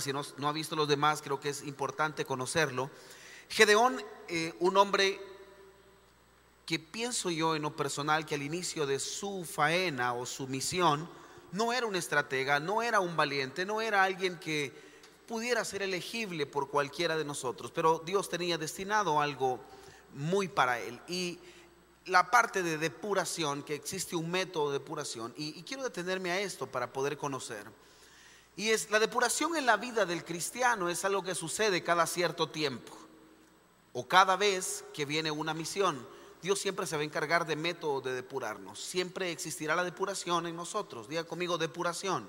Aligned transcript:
si 0.00 0.12
no, 0.12 0.48
ha 0.48 0.52
visto 0.52 0.76
los 0.76 0.86
demás, 0.86 1.22
creo 1.22 1.40
que 1.40 1.48
es 1.48 1.62
importante 1.62 2.26
conocerlo. 2.26 2.90
Gedeón, 3.48 4.04
eh, 4.28 4.52
un 4.60 4.76
hombre 4.76 5.18
que 6.66 6.78
pienso 6.78 7.30
yo 7.30 7.56
en 7.56 7.62
lo 7.62 7.74
personal 7.74 8.26
que 8.26 8.34
al 8.34 8.42
inicio 8.42 8.86
de 8.86 8.98
su 8.98 9.46
faena 9.50 10.12
o 10.12 10.26
su 10.26 10.46
misión 10.46 11.08
no 11.52 11.72
era 11.72 11.86
un 11.86 11.96
estratega, 11.96 12.60
no 12.60 12.82
era 12.82 13.00
un 13.00 13.16
valiente, 13.16 13.64
no 13.64 13.80
era 13.80 14.02
alguien 14.02 14.38
que 14.38 14.74
pudiera 15.26 15.64
ser 15.64 15.80
elegible 15.80 16.44
por 16.44 16.68
cualquiera 16.68 17.16
de 17.16 17.24
nosotros, 17.24 17.72
pero 17.72 18.02
Dios 18.04 18.28
tenía 18.28 18.58
destinado 18.58 19.22
algo 19.22 19.58
muy 20.12 20.48
para 20.48 20.78
él. 20.80 21.00
Y 21.08 21.38
la 22.04 22.30
parte 22.30 22.62
de 22.62 22.76
depuración, 22.76 23.62
que 23.62 23.74
existe 23.74 24.16
un 24.16 24.30
método 24.30 24.70
de 24.70 24.80
depuración, 24.80 25.32
y 25.34 25.62
quiero 25.62 25.82
detenerme 25.82 26.30
a 26.30 26.40
esto 26.40 26.66
para 26.66 26.92
poder 26.92 27.16
conocer. 27.16 27.66
Y 28.58 28.70
es 28.70 28.90
la 28.90 28.98
depuración 28.98 29.54
en 29.54 29.66
la 29.66 29.76
vida 29.76 30.04
del 30.04 30.24
cristiano 30.24 30.88
es 30.88 31.04
algo 31.04 31.22
que 31.22 31.36
sucede 31.36 31.84
cada 31.84 32.08
cierto 32.08 32.48
tiempo 32.48 32.92
o 33.92 34.08
cada 34.08 34.34
vez 34.34 34.84
que 34.92 35.04
viene 35.04 35.30
una 35.30 35.54
misión. 35.54 36.04
Dios 36.42 36.58
siempre 36.58 36.84
se 36.84 36.96
va 36.96 37.02
a 37.02 37.04
encargar 37.04 37.46
de 37.46 37.54
método 37.54 38.00
de 38.00 38.14
depurarnos. 38.14 38.82
Siempre 38.82 39.30
existirá 39.30 39.76
la 39.76 39.84
depuración 39.84 40.48
en 40.48 40.56
nosotros. 40.56 41.08
Diga 41.08 41.22
conmigo 41.22 41.56
depuración. 41.56 42.28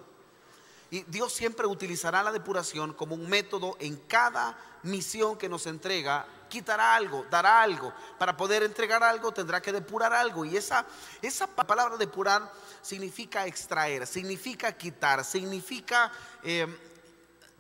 Y 0.92 1.02
Dios 1.06 1.34
siempre 1.34 1.66
utilizará 1.66 2.22
la 2.22 2.32
depuración 2.32 2.94
como 2.94 3.16
un 3.16 3.28
método 3.28 3.76
en 3.80 3.96
cada 3.96 4.56
misión 4.84 5.36
que 5.36 5.50
nos 5.50 5.66
entrega. 5.66 6.28
Quitará 6.50 6.96
algo, 6.96 7.26
dará 7.30 7.62
algo. 7.62 7.94
Para 8.18 8.36
poder 8.36 8.64
entregar 8.64 9.04
algo 9.04 9.32
tendrá 9.32 9.62
que 9.62 9.72
depurar 9.72 10.14
algo. 10.14 10.44
Y 10.44 10.58
esa, 10.58 10.86
esa 11.22 11.48
palabra 11.48 11.96
depurar 11.98 12.52
significa 12.82 13.46
extraer, 13.46 14.08
significa 14.08 14.72
quitar, 14.74 15.24
significa 15.24 16.12
eh, 16.44 16.68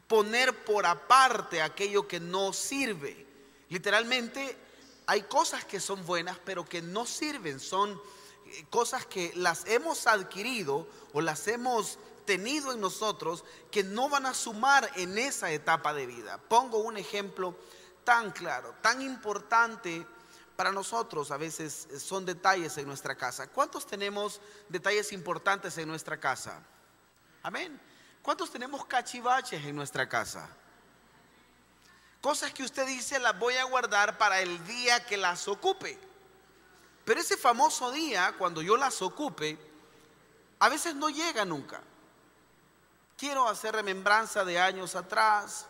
poner 0.08 0.66
por 0.66 0.86
aparte 0.86 1.62
aquello 1.62 2.08
que 2.08 2.20
no 2.20 2.52
sirve. 2.52 3.26
Literalmente 3.70 4.58
hay 5.06 5.22
cosas 5.24 5.64
que 5.64 5.80
son 5.80 6.06
buenas 6.06 6.38
pero 6.44 6.68
que 6.68 6.82
no 6.82 7.06
sirven. 7.06 7.60
Son 7.60 7.92
eh, 8.48 8.66
cosas 8.70 9.06
que 9.06 9.32
las 9.36 9.66
hemos 9.68 10.08
adquirido 10.08 10.88
o 11.14 11.22
las 11.22 11.48
hemos 11.48 12.00
tenido 12.26 12.72
en 12.72 12.80
nosotros 12.80 13.44
que 13.72 13.84
no 13.84 14.08
van 14.08 14.28
a 14.28 14.36
sumar 14.36 14.88
en 14.96 15.18
esa 15.18 15.52
etapa 15.52 15.96
de 15.96 16.06
vida. 16.06 16.40
Pongo 16.48 16.78
un 16.78 16.98
ejemplo 16.98 17.56
tan 18.04 18.32
claro, 18.32 18.76
tan 18.82 19.02
importante 19.02 20.06
para 20.56 20.72
nosotros. 20.72 21.32
A 21.32 21.38
veces 21.38 21.88
son 22.00 22.26
detalles 22.26 22.78
en 22.78 22.88
nuestra 22.88 23.16
casa. 23.16 23.48
¿Cuántos 23.48 23.86
tenemos 23.86 24.42
detalles 24.68 25.12
importantes 25.14 25.78
en 25.78 25.88
nuestra 25.88 26.20
casa? 26.20 26.62
Amén. 27.44 27.80
¿Cuántos 28.22 28.52
tenemos 28.52 28.86
cachivaches 28.86 29.64
en 29.64 29.76
nuestra 29.76 30.08
casa? 30.08 30.50
Cosas 32.22 32.54
que 32.54 32.64
usted 32.64 32.86
dice 32.86 33.18
las 33.20 33.40
voy 33.40 33.56
a 33.56 33.64
guardar 33.64 34.18
para 34.18 34.42
el 34.42 34.66
día 34.66 35.06
que 35.06 35.16
las 35.16 35.48
ocupe. 35.48 35.98
Pero 37.06 37.22
ese 37.22 37.38
famoso 37.38 37.92
día, 37.92 38.36
cuando 38.38 38.62
yo 38.62 38.76
las 38.76 39.02
ocupe, 39.02 39.58
a 40.60 40.70
veces 40.70 40.94
no 40.94 41.10
llega 41.10 41.46
nunca. 41.46 41.82
Quiero 43.18 43.48
hacer 43.48 43.74
remembranza 43.74 44.44
de 44.44 44.60
años 44.60 44.96
atrás, 44.96 45.68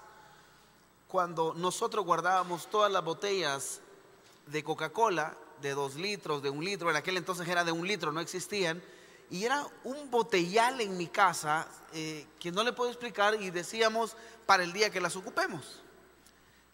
cuando 1.09 1.55
nosotros 1.55 2.05
guardábamos 2.05 2.69
todas 2.69 2.91
las 2.91 3.03
botellas 3.03 3.81
de 4.45 4.63
Coca-Cola, 4.63 5.35
de 5.59 5.71
dos 5.71 5.95
litros, 5.95 6.43
de 6.43 6.51
un 6.51 6.63
litro, 6.63 6.89
en 6.89 6.95
aquel 6.95 7.17
entonces 7.17 7.47
era 7.47 7.63
de 7.63 7.71
un 7.71 7.85
litro, 7.85 8.11
no 8.11 8.19
existían, 8.19 8.81
y 9.31 9.43
era 9.43 9.67
un 9.83 10.11
botellal 10.11 10.79
en 10.81 10.95
mi 10.97 11.07
casa 11.07 11.67
eh, 11.93 12.27
que 12.39 12.51
no 12.51 12.63
le 12.63 12.73
puedo 12.73 12.91
explicar 12.91 13.41
y 13.41 13.49
decíamos 13.49 14.15
para 14.45 14.63
el 14.63 14.71
día 14.71 14.91
que 14.91 15.01
las 15.01 15.15
ocupemos. 15.15 15.81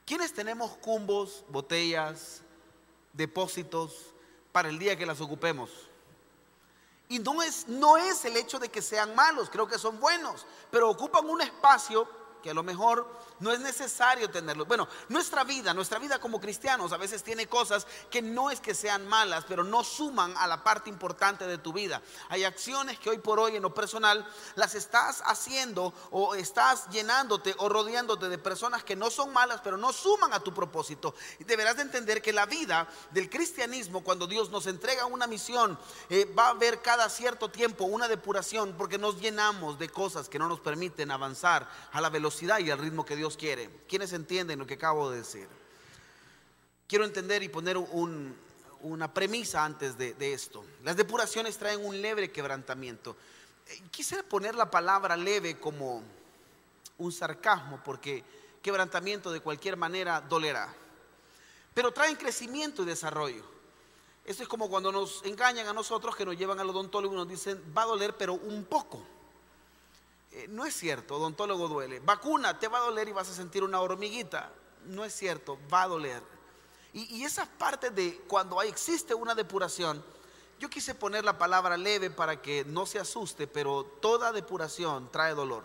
¿Quiénes 0.05 0.33
tenemos 0.33 0.71
cumbos, 0.77 1.45
botellas, 1.47 2.41
depósitos 3.13 4.13
para 4.51 4.67
el 4.67 4.77
día 4.77 4.97
que 4.97 5.05
las 5.05 5.21
ocupemos? 5.21 5.71
Y 7.07 7.19
no 7.19 7.41
es, 7.41 7.69
no 7.69 7.95
es 7.95 8.25
el 8.25 8.35
hecho 8.35 8.59
de 8.59 8.67
que 8.67 8.81
sean 8.81 9.15
malos, 9.15 9.49
creo 9.49 9.65
que 9.67 9.79
son 9.79 9.97
buenos, 9.97 10.45
pero 10.71 10.89
ocupan 10.89 11.25
un 11.29 11.41
espacio 11.41 12.24
que 12.45 12.51
a 12.51 12.53
lo 12.53 12.61
mejor 12.61 13.07
no 13.39 13.51
es 13.51 13.59
necesario 13.59 14.29
tenerlo. 14.29 14.65
Bueno, 14.65 14.87
nuestra 15.09 15.43
vida, 15.43 15.73
nuestra 15.73 15.97
vida 15.97 16.19
como 16.19 16.39
cristianos 16.39 16.91
a 16.91 16.97
veces 16.97 17.23
tiene 17.23 17.47
cosas 17.47 17.87
que 18.11 18.21
no 18.21 18.51
es 18.51 18.59
que 18.59 18.75
sean 18.75 19.07
malas, 19.07 19.45
pero 19.47 19.63
no 19.63 19.83
suman 19.83 20.31
a 20.37 20.45
la 20.45 20.63
parte 20.63 20.91
importante 20.91 21.47
de 21.47 21.57
tu 21.57 21.73
vida. 21.73 22.03
Hay 22.29 22.43
acciones 22.43 22.99
que 22.99 23.09
hoy 23.09 23.17
por 23.17 23.39
hoy 23.39 23.55
en 23.55 23.63
lo 23.63 23.73
personal 23.73 24.23
las 24.53 24.75
estás 24.75 25.23
haciendo 25.25 25.91
o 26.11 26.35
estás 26.35 26.87
llenándote 26.91 27.55
o 27.57 27.67
rodeándote 27.67 28.29
de 28.29 28.37
personas 28.37 28.83
que 28.83 28.95
no 28.95 29.09
son 29.09 29.33
malas, 29.33 29.61
pero 29.63 29.75
no 29.75 29.91
suman 29.91 30.31
a 30.31 30.39
tu 30.39 30.53
propósito. 30.53 31.15
Y 31.39 31.45
deberás 31.45 31.77
de 31.77 31.81
entender 31.81 32.21
que 32.21 32.31
la 32.31 32.45
vida 32.45 32.87
del 33.09 33.27
cristianismo, 33.27 34.03
cuando 34.03 34.27
Dios 34.27 34.51
nos 34.51 34.67
entrega 34.67 35.07
una 35.07 35.25
misión, 35.25 35.79
eh, 36.11 36.31
va 36.37 36.45
a 36.45 36.49
haber 36.51 36.83
cada 36.83 37.09
cierto 37.09 37.49
tiempo 37.49 37.85
una 37.85 38.07
depuración 38.07 38.75
porque 38.77 38.99
nos 38.99 39.19
llenamos 39.19 39.79
de 39.79 39.89
cosas 39.89 40.29
que 40.29 40.37
no 40.37 40.47
nos 40.47 40.59
permiten 40.59 41.09
avanzar 41.09 41.67
a 41.91 42.01
la 42.01 42.11
velocidad 42.11 42.34
y 42.41 42.71
al 42.71 42.79
ritmo 42.79 43.05
que 43.05 43.15
Dios 43.15 43.37
quiere. 43.37 43.69
¿Quiénes 43.87 44.13
entienden 44.13 44.59
lo 44.59 44.67
que 44.67 44.75
acabo 44.75 45.09
de 45.09 45.17
decir? 45.17 45.47
Quiero 46.87 47.05
entender 47.05 47.41
y 47.43 47.49
poner 47.49 47.77
una 47.77 49.13
premisa 49.13 49.63
antes 49.65 49.97
de, 49.97 50.33
esto. 50.33 50.63
Las 50.83 50.95
depuraciones 50.95 51.57
traen 51.57 51.83
un 51.83 52.01
leve 52.01 52.31
quebrantamiento. 52.31 53.15
Eh, 53.67 53.81
quisiera 53.89 54.23
poner 54.23 54.55
la 54.55 54.69
palabra 54.69 55.17
leve 55.17 55.59
como 55.59 56.03
un 56.97 57.11
sarcasmo, 57.11 57.81
porque 57.83 58.23
quebrantamiento 58.61 59.31
de 59.31 59.39
cualquier 59.39 59.77
manera 59.77 60.21
dolerá. 60.21 60.73
Pero 61.73 61.91
traen 61.91 62.15
crecimiento 62.15 62.83
y 62.83 62.85
desarrollo. 62.85 63.43
Esto 64.23 64.43
es 64.43 64.49
como 64.49 64.69
cuando 64.69 64.91
nos 64.91 65.23
engañan 65.23 65.67
a 65.67 65.73
nosotros 65.73 66.15
que 66.15 66.25
nos 66.25 66.37
llevan 66.37 66.59
al 66.59 66.69
odontólogo 66.69 67.13
y 67.13 67.17
nos 67.17 67.27
dicen, 67.27 67.61
va 67.77 67.83
a 67.83 67.85
doler, 67.85 68.15
pero 68.17 68.33
un 68.33 68.65
poco. 68.65 69.14
Eh, 70.35 70.47
no 70.49 70.65
es 70.65 70.75
cierto, 70.75 71.15
odontólogo 71.15 71.69
duele. 71.69 72.01
Vacuna, 72.01 72.59
te 72.59 72.67
va 72.67 72.79
a 72.79 72.81
doler 72.81 73.07
y 73.07 73.13
vas 73.13 73.29
a 73.29 73.33
sentir 73.33 73.63
una 73.63 73.79
hormiguita. 73.79 74.51
No 74.83 75.05
es 75.05 75.15
cierto, 75.15 75.57
va 75.73 75.83
a 75.83 75.87
doler. 75.87 76.21
Y, 76.91 77.15
y 77.15 77.23
esas 77.23 77.47
partes 77.47 77.95
de 77.95 78.17
cuando 78.27 78.61
existe 78.61 79.15
una 79.15 79.33
depuración, 79.33 80.03
yo 80.59 80.69
quise 80.69 80.93
poner 80.93 81.23
la 81.23 81.37
palabra 81.37 81.77
leve 81.77 82.09
para 82.09 82.41
que 82.41 82.65
no 82.65 82.85
se 82.85 82.99
asuste, 82.99 83.47
pero 83.47 83.85
toda 83.85 84.33
depuración 84.33 85.09
trae 85.09 85.33
dolor. 85.33 85.63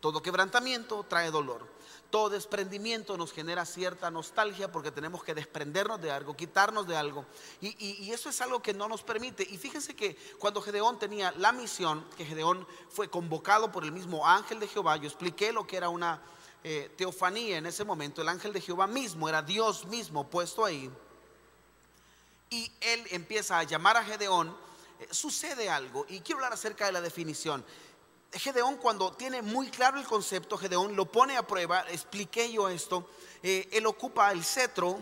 Todo 0.00 0.22
quebrantamiento 0.22 1.04
trae 1.06 1.30
dolor 1.30 1.68
todo 2.10 2.28
desprendimiento 2.28 3.16
nos 3.16 3.32
genera 3.32 3.64
cierta 3.64 4.10
nostalgia 4.10 4.70
porque 4.70 4.90
tenemos 4.90 5.22
que 5.22 5.34
desprendernos 5.34 6.00
de 6.00 6.10
algo, 6.10 6.36
quitarnos 6.36 6.86
de 6.86 6.96
algo. 6.96 7.24
Y, 7.60 8.10
eso 8.10 8.28
es 8.28 8.40
algo 8.40 8.60
que 8.60 8.74
no 8.74 8.88
nos 8.88 9.02
permite. 9.02 9.46
Y 9.48 9.56
fíjense 9.56 9.94
que 9.94 10.16
cuando 10.38 10.60
Gedeón 10.60 10.98
tenía 10.98 11.32
la 11.32 11.52
misión, 11.52 12.04
que 12.16 12.26
Gedeón 12.26 12.66
fue 12.88 13.08
convocado 13.08 13.70
por 13.70 13.84
el 13.84 13.92
mismo 13.92 14.26
ángel 14.26 14.58
de 14.60 14.68
Jehová, 14.68 14.96
yo 14.96 15.06
expliqué 15.06 15.52
lo 15.52 15.66
que 15.66 15.76
era 15.76 15.88
una 15.88 16.20
eh, 16.64 16.92
teofanía 16.96 17.58
en 17.58 17.66
ese 17.66 17.84
momento, 17.84 18.20
el 18.20 18.28
ángel 18.28 18.52
de 18.52 18.60
Jehová 18.60 18.86
mismo, 18.86 19.28
era 19.28 19.40
Dios 19.42 19.86
mismo 19.86 20.28
puesto 20.28 20.64
ahí. 20.64 20.90
Y 22.50 22.70
él 22.80 23.06
empieza 23.10 23.58
a 23.58 23.62
llamar 23.62 23.96
a 23.96 24.04
Gedeón, 24.04 24.54
eh, 24.98 25.08
sucede 25.12 25.70
algo, 25.70 26.04
y 26.08 26.20
quiero 26.20 26.38
hablar 26.38 26.52
acerca 26.52 26.86
de 26.86 26.92
la 26.92 27.00
definición. 27.00 27.64
Gedeón 28.32 28.76
cuando 28.76 29.12
tiene 29.12 29.42
muy 29.42 29.70
claro 29.70 29.98
el 29.98 30.06
concepto, 30.06 30.56
Gedeón 30.56 30.94
lo 30.94 31.06
pone 31.06 31.36
a 31.36 31.46
prueba, 31.46 31.84
expliqué 31.90 32.52
yo 32.52 32.68
esto, 32.68 33.08
eh, 33.42 33.68
él 33.72 33.86
ocupa 33.86 34.30
el 34.30 34.44
cetro, 34.44 34.98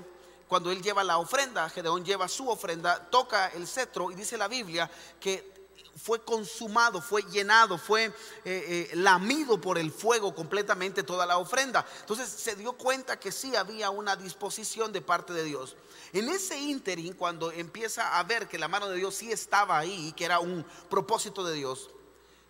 cuando 0.49 0.71
él 0.71 0.83
lleva 0.83 1.05
la 1.05 1.19
ofrenda, 1.19 1.69
Gedeón 1.69 2.05
lleva 2.05 2.27
su 2.27 2.49
ofrenda, 2.49 3.11
toca 3.11 3.49
el 3.49 3.67
cetro 3.67 4.11
y 4.11 4.15
dice 4.15 4.39
la 4.39 4.49
Biblia 4.49 4.91
que 5.21 5.59
fue 5.99 6.25
consumado, 6.25 7.03
fue 7.03 7.23
llenado, 7.23 7.77
fue 7.77 8.07
eh, 8.07 8.13
eh, 8.45 8.91
lamido 8.95 9.61
por 9.61 9.79
el 9.79 9.91
fuego 9.91 10.35
completamente 10.35 11.03
toda 11.03 11.27
la 11.27 11.39
ofrenda. 11.39 11.85
Entonces 12.01 12.29
se 12.29 12.55
dio 12.55 12.73
cuenta 12.75 13.19
que 13.19 13.33
sí 13.33 13.55
había 13.57 13.91
una 13.91 14.17
disposición 14.17 14.93
de 14.93 15.03
parte 15.03 15.33
de 15.33 15.43
Dios. 15.43 15.77
En 16.13 16.29
ese 16.29 16.57
ínterin, 16.57 17.15
cuando 17.15 17.51
empieza 17.53 18.19
a 18.19 18.23
ver 18.23 18.49
que 18.49 18.59
la 18.59 18.69
mano 18.69 18.89
de 18.89 18.97
Dios 18.97 19.17
sí 19.17 19.31
estaba 19.33 19.77
ahí, 19.77 20.13
que 20.13 20.25
era 20.25 20.39
un 20.39 20.65
propósito 20.89 21.45
de 21.45 21.55
Dios, 21.55 21.91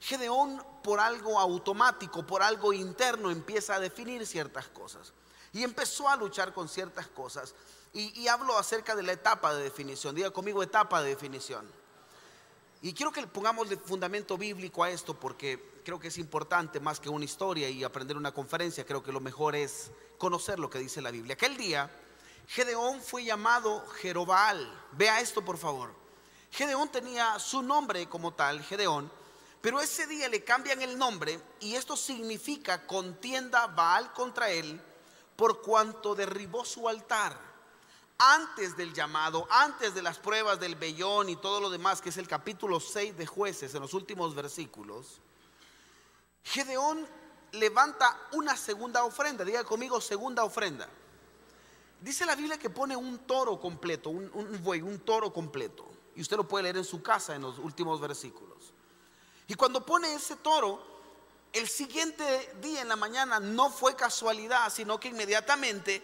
Gedeón 0.01 0.63
por 0.83 1.01
algo 1.01 1.39
automático, 1.39 2.27
por 2.27 2.43
algo 2.43 2.73
interno, 2.73 3.31
empieza 3.31 3.75
a 3.75 3.81
definir 3.81 4.27
ciertas 4.27 4.69
cosas. 4.69 5.13
Y 5.53 5.63
empezó 5.63 6.09
a 6.09 6.17
luchar 6.17 6.53
con 6.53 6.69
ciertas 6.69 7.09
cosas. 7.09 7.55
Y, 7.93 8.29
hablo 8.29 8.57
acerca 8.57 8.95
de 8.95 9.03
la 9.03 9.13
etapa 9.13 9.55
de 9.55 9.63
definición. 9.63 10.15
Diga 10.15 10.31
conmigo 10.31 10.63
etapa 10.63 11.03
de 11.03 11.09
definición. 11.09 11.69
Y 12.81 12.93
quiero 12.93 13.11
que 13.11 13.27
pongamos 13.27 13.71
el 13.71 13.79
fundamento 13.79 14.39
bíblico 14.39 14.85
a 14.85 14.91
esto 14.91 15.19
porque 15.19 15.81
creo 15.85 15.99
que 15.99 16.09
es 16.09 16.19
importante 16.19 16.79
más 16.79 17.01
que 17.01 17.09
una 17.09 17.25
historia 17.25 17.69
y 17.69 17.83
aprender 17.83 18.17
una 18.17 18.33
conferencia. 18.33 18.85
Creo 18.85 19.03
que 19.03 19.11
lo 19.11 19.21
mejor 19.21 19.57
es 19.57 19.91
conocer 20.17 20.61
lo 20.61 20.71
que 20.71 20.79
dice 20.79 21.03
la 21.03 21.11
Biblia. 21.11 21.35
Aquel 21.35 21.57
día, 21.57 21.91
Gedeón 22.47 23.01
fue 23.01 23.25
llamado 23.25 23.85
Jerobal. 24.01 24.71
Vea 24.93 25.21
esto 25.21 25.45
por 25.45 25.59
favor. 25.59 25.93
Gedeón 26.53 26.89
tenía 26.89 27.39
su 27.39 27.63
nombre 27.63 28.09
como 28.09 28.33
tal, 28.33 28.63
Gedeón, 28.63 29.11
Pero 29.61 29.81
ese 29.81 30.07
día 30.07 30.29
le 30.29 30.45
cambian 30.45 30.81
el 30.83 30.97
nombre 30.97 31.41
y 31.61 31.75
esto 31.75 31.97
significa 31.97 32.87
contienda 32.87 33.67
Baal 33.67 34.13
contra 34.13 34.51
él 34.51 34.81
por 35.37 35.63
cuanto 35.63 36.15
derribó 36.15 36.65
su 36.65 36.89
altar. 36.89 37.49
Antes 38.19 38.77
del 38.77 38.93
llamado, 38.93 39.47
antes 39.51 39.95
de 39.95 40.03
las 40.03 40.19
pruebas 40.19 40.59
del 40.59 40.75
vellón 40.75 41.29
y 41.29 41.37
todo 41.37 41.61
lo 41.61 41.71
demás, 41.71 42.01
que 42.01 42.09
es 42.09 42.17
el 42.17 42.27
capítulo 42.27 42.81
6 42.81 43.17
de 43.17 43.27
jueces 43.27 43.75
en 43.75 43.81
los 43.81 43.95
últimos 43.95 44.35
versículos, 44.35 45.21
Gedeón 46.43 47.07
levanta 47.53 48.17
una 48.33 48.57
segunda 48.57 49.05
ofrenda. 49.05 49.45
Diga 49.45 49.63
conmigo, 49.65 50.01
segunda 50.01 50.43
ofrenda. 50.45 50.89
Dice 52.01 52.27
la 52.27 52.35
Biblia 52.35 52.59
que 52.59 52.71
pone 52.71 52.97
un 52.97 53.19
toro 53.19 53.61
completo, 53.61 54.11
un, 54.11 54.31
un 54.33 54.63
buey, 54.63 54.83
un 54.83 55.01
toro 55.01 55.33
completo. 55.33 55.89
Y 56.17 56.21
usted 56.21 56.37
lo 56.37 56.47
puede 56.49 56.65
leer 56.65 56.79
en 56.79 56.85
su 56.85 57.03
casa 57.03 57.37
en 57.37 57.43
los 57.43 57.59
últimos 57.59 58.01
versículos. 58.01 58.73
Y 59.49 59.55
cuando 59.55 59.85
pone 59.85 60.13
ese 60.15 60.37
toro, 60.37 60.81
el 61.53 61.69
siguiente 61.69 62.55
día 62.61 62.83
en 62.83 62.89
la 62.89 62.97
mañana 62.97 63.41
no 63.41 63.71
fue 63.71 63.97
casualidad, 63.97 64.71
sino 64.71 65.01
que 65.01 65.09
inmediatamente 65.09 66.03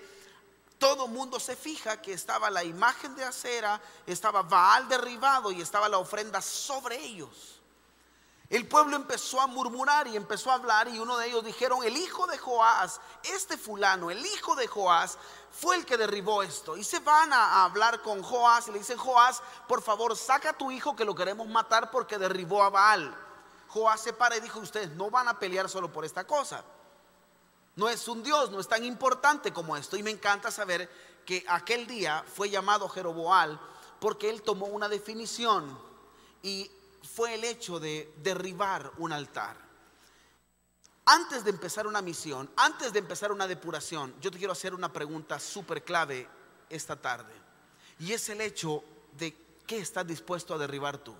todo 0.79 1.07
mundo 1.07 1.39
se 1.39 1.55
fija 1.55 2.01
que 2.03 2.15
estaba 2.15 2.51
la 2.51 2.65
imagen 2.65 3.15
de 3.15 3.25
acera, 3.25 3.81
estaba 4.07 4.43
Baal 4.43 4.89
derribado 4.89 5.53
y 5.53 5.61
estaba 5.61 5.89
la 5.89 5.99
ofrenda 5.99 6.41
sobre 6.41 6.99
ellos. 6.99 7.61
El 8.51 8.69
pueblo 8.69 8.97
empezó 8.97 9.41
a 9.41 9.47
murmurar 9.47 10.07
y 10.07 10.17
empezó 10.17 10.51
a 10.51 10.55
hablar 10.55 10.89
y 10.89 10.99
uno 10.99 11.17
de 11.17 11.29
ellos 11.29 11.45
dijeron, 11.45 11.83
el 11.83 11.97
hijo 11.97 12.27
de 12.27 12.39
Joás, 12.39 13.01
este 13.23 13.57
fulano, 13.57 14.11
el 14.11 14.25
hijo 14.25 14.55
de 14.55 14.67
Joás, 14.67 15.19
fue 15.51 15.77
el 15.77 15.87
que 15.87 15.97
derribó 15.97 16.43
esto. 16.43 16.77
Y 16.77 16.85
se 16.85 16.99
van 17.01 17.33
a, 17.33 17.65
hablar 17.65 18.03
con 18.03 18.23
Joás 18.23 18.69
y 18.69 18.73
le 18.73 18.79
dicen, 18.79 18.99
Joás, 18.99 19.43
por 19.67 19.83
favor, 19.83 20.17
saca 20.17 20.51
a 20.51 20.59
tu 20.59 20.71
hijo 20.71 20.95
que 20.95 21.05
lo 21.05 21.15
queremos 21.15 21.49
matar 21.49 21.91
porque 21.91 22.19
derribó 22.19 22.63
a 22.63 22.71
Baal. 22.71 23.24
Joás 23.75 24.03
se 24.03 24.13
para 24.13 24.37
y 24.37 24.41
dijo, 24.41 24.61
ustedes 24.61 24.91
no 24.91 25.11
van 25.11 25.27
a 25.27 25.37
pelear 25.37 25.69
solo 25.69 25.93
por 25.93 26.05
esta 26.05 26.25
cosa. 26.25 26.65
No 27.75 27.89
es 27.89 28.07
un 28.07 28.23
Dios, 28.23 28.53
no 28.53 28.61
es 28.61 28.69
tan 28.69 28.85
importante 28.85 29.53
como 29.53 29.77
esto. 29.77 29.97
Y 29.97 30.03
me 30.05 30.13
encanta 30.13 30.53
saber 30.53 30.89
que 31.27 31.45
aquel 31.49 31.85
día 31.89 32.25
fue 32.33 32.49
llamado 32.49 32.89
Jeroboal 32.89 33.61
porque 33.99 34.31
él 34.31 34.43
tomó 34.43 34.67
una 34.67 34.89
definición 34.89 35.77
y 36.41 36.71
fue 37.03 37.35
el 37.35 37.43
hecho 37.43 37.81
de 37.81 38.15
derribar 38.23 38.93
un 38.99 39.13
altar. 39.13 39.57
Antes 41.07 41.43
de 41.43 41.51
empezar 41.51 41.89
una 41.89 42.01
misión, 42.01 42.49
antes 42.55 42.93
de 42.93 43.01
empezar 43.01 43.33
una 43.33 43.49
depuración, 43.49 44.15
yo 44.21 44.31
te 44.31 44.39
quiero 44.39 44.53
hacer 44.53 44.73
una 44.73 44.93
pregunta 44.93 45.41
súper 45.41 45.83
clave 45.83 46.29
esta 46.71 46.95
tarde. 46.95 47.35
Y 47.99 48.13
es 48.13 48.29
el 48.29 48.41
hecho 48.41 48.85
de 49.19 49.37
qué 49.67 49.79
estás 49.79 50.07
dispuesto 50.07 50.55
a 50.55 50.59
derribar 50.59 50.99
tú. 50.99 51.17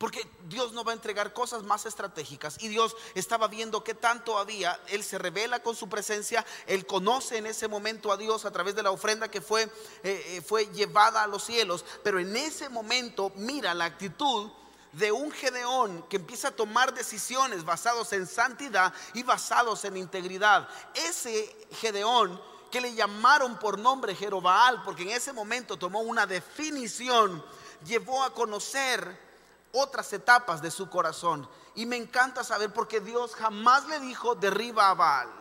Porque 0.00 0.26
Dios 0.48 0.72
no 0.72 0.82
va 0.82 0.92
a 0.92 0.94
entregar 0.94 1.34
cosas 1.34 1.62
más 1.62 1.84
estratégicas. 1.84 2.56
Y 2.62 2.68
Dios 2.68 2.96
estaba 3.14 3.48
viendo 3.48 3.84
qué 3.84 3.92
tanto 3.92 4.38
había. 4.38 4.80
Él 4.86 5.04
se 5.04 5.18
revela 5.18 5.62
con 5.62 5.76
su 5.76 5.90
presencia. 5.90 6.42
Él 6.66 6.86
conoce 6.86 7.36
en 7.36 7.44
ese 7.44 7.68
momento 7.68 8.10
a 8.10 8.16
Dios 8.16 8.46
a 8.46 8.50
través 8.50 8.74
de 8.74 8.82
la 8.82 8.92
ofrenda 8.92 9.30
que 9.30 9.42
fue, 9.42 9.64
eh, 9.64 9.68
eh, 10.02 10.40
fue 10.40 10.68
llevada 10.68 11.22
a 11.22 11.26
los 11.26 11.44
cielos. 11.44 11.84
Pero 12.02 12.18
en 12.18 12.34
ese 12.34 12.70
momento 12.70 13.30
mira 13.36 13.74
la 13.74 13.84
actitud 13.84 14.50
de 14.92 15.12
un 15.12 15.30
Gedeón 15.32 16.02
que 16.08 16.16
empieza 16.16 16.48
a 16.48 16.56
tomar 16.56 16.94
decisiones 16.94 17.62
basados 17.62 18.14
en 18.14 18.26
santidad 18.26 18.94
y 19.12 19.22
basados 19.22 19.84
en 19.84 19.98
integridad. 19.98 20.66
Ese 20.94 21.54
Gedeón 21.72 22.40
que 22.70 22.80
le 22.80 22.94
llamaron 22.94 23.58
por 23.58 23.78
nombre 23.78 24.14
Jerobaal, 24.14 24.82
porque 24.82 25.02
en 25.02 25.10
ese 25.10 25.34
momento 25.34 25.76
tomó 25.76 26.00
una 26.00 26.26
definición, 26.26 27.44
llevó 27.84 28.24
a 28.24 28.32
conocer 28.32 29.28
otras 29.72 30.12
etapas 30.12 30.62
de 30.62 30.70
su 30.70 30.88
corazón. 30.88 31.48
Y 31.74 31.86
me 31.86 31.96
encanta 31.96 32.44
saber 32.44 32.72
porque 32.72 33.00
Dios 33.00 33.34
jamás 33.34 33.86
le 33.86 34.00
dijo 34.00 34.34
derriba 34.34 34.90
a 34.90 34.94
Baal. 34.94 35.40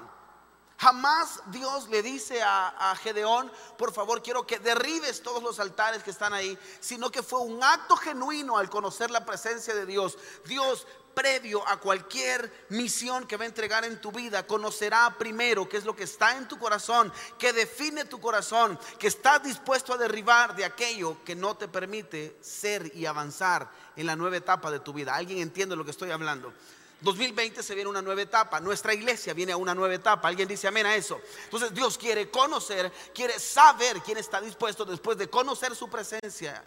Jamás 0.79 1.41
Dios 1.47 1.89
le 1.89 2.01
dice 2.01 2.41
a, 2.41 2.95
Gedeón, 3.01 3.51
por 3.77 3.91
favor, 3.91 4.23
quiero 4.23 4.47
que 4.47 4.59
derribes 4.59 5.21
todos 5.21 5.43
los 5.43 5.59
altares 5.59 6.03
que 6.03 6.11
están 6.11 6.33
ahí, 6.33 6.57
sino 6.79 7.11
que 7.11 7.21
fue 7.21 7.39
un 7.41 7.61
acto 7.61 7.97
genuino 7.97 8.57
al 8.57 8.69
conocer 8.69 9.11
la 9.11 9.25
presencia 9.25 9.75
de 9.75 9.85
Dios. 9.85 10.17
Dios 10.45 10.87
previo 11.13 11.67
a 11.67 11.77
cualquier 11.77 12.65
misión 12.69 13.27
que 13.27 13.37
va 13.37 13.43
a 13.43 13.47
entregar 13.47 13.85
en 13.85 13.99
tu 13.99 14.11
vida, 14.11 14.45
conocerá 14.45 15.15
primero 15.17 15.67
qué 15.67 15.77
es 15.77 15.85
lo 15.85 15.95
que 15.95 16.03
está 16.03 16.37
en 16.37 16.47
tu 16.47 16.57
corazón, 16.57 17.11
que 17.37 17.53
define 17.53 18.05
tu 18.05 18.19
corazón, 18.19 18.79
que 18.97 19.07
estás 19.07 19.43
dispuesto 19.43 19.93
a 19.93 19.97
derribar 19.97 20.55
de 20.55 20.65
aquello 20.65 21.17
que 21.23 21.35
no 21.35 21.55
te 21.55 21.67
permite 21.67 22.37
ser 22.41 22.91
y 22.95 23.05
avanzar 23.05 23.69
en 23.95 24.05
la 24.05 24.15
nueva 24.15 24.37
etapa 24.37 24.71
de 24.71 24.79
tu 24.79 24.93
vida. 24.93 25.15
¿Alguien 25.15 25.39
entiende 25.39 25.75
lo 25.75 25.85
que 25.85 25.91
estoy 25.91 26.11
hablando? 26.11 26.53
2020 27.01 27.63
se 27.63 27.75
viene 27.75 27.89
una 27.89 28.01
nueva 28.01 28.21
etapa, 28.21 28.59
nuestra 28.59 28.93
iglesia 28.93 29.33
viene 29.33 29.53
a 29.53 29.57
una 29.57 29.73
nueva 29.73 29.93
etapa. 29.93 30.27
Alguien 30.27 30.47
dice 30.47 30.67
amén 30.67 30.85
a 30.85 30.95
eso. 30.95 31.21
Entonces 31.45 31.73
Dios 31.73 31.97
quiere 31.97 32.29
conocer, 32.29 32.91
quiere 33.13 33.39
saber 33.39 34.01
quién 34.01 34.17
está 34.17 34.41
dispuesto 34.41 34.83
después 34.85 35.17
de 35.17 35.29
conocer 35.29 35.75
su 35.75 35.89
presencia 35.89 36.63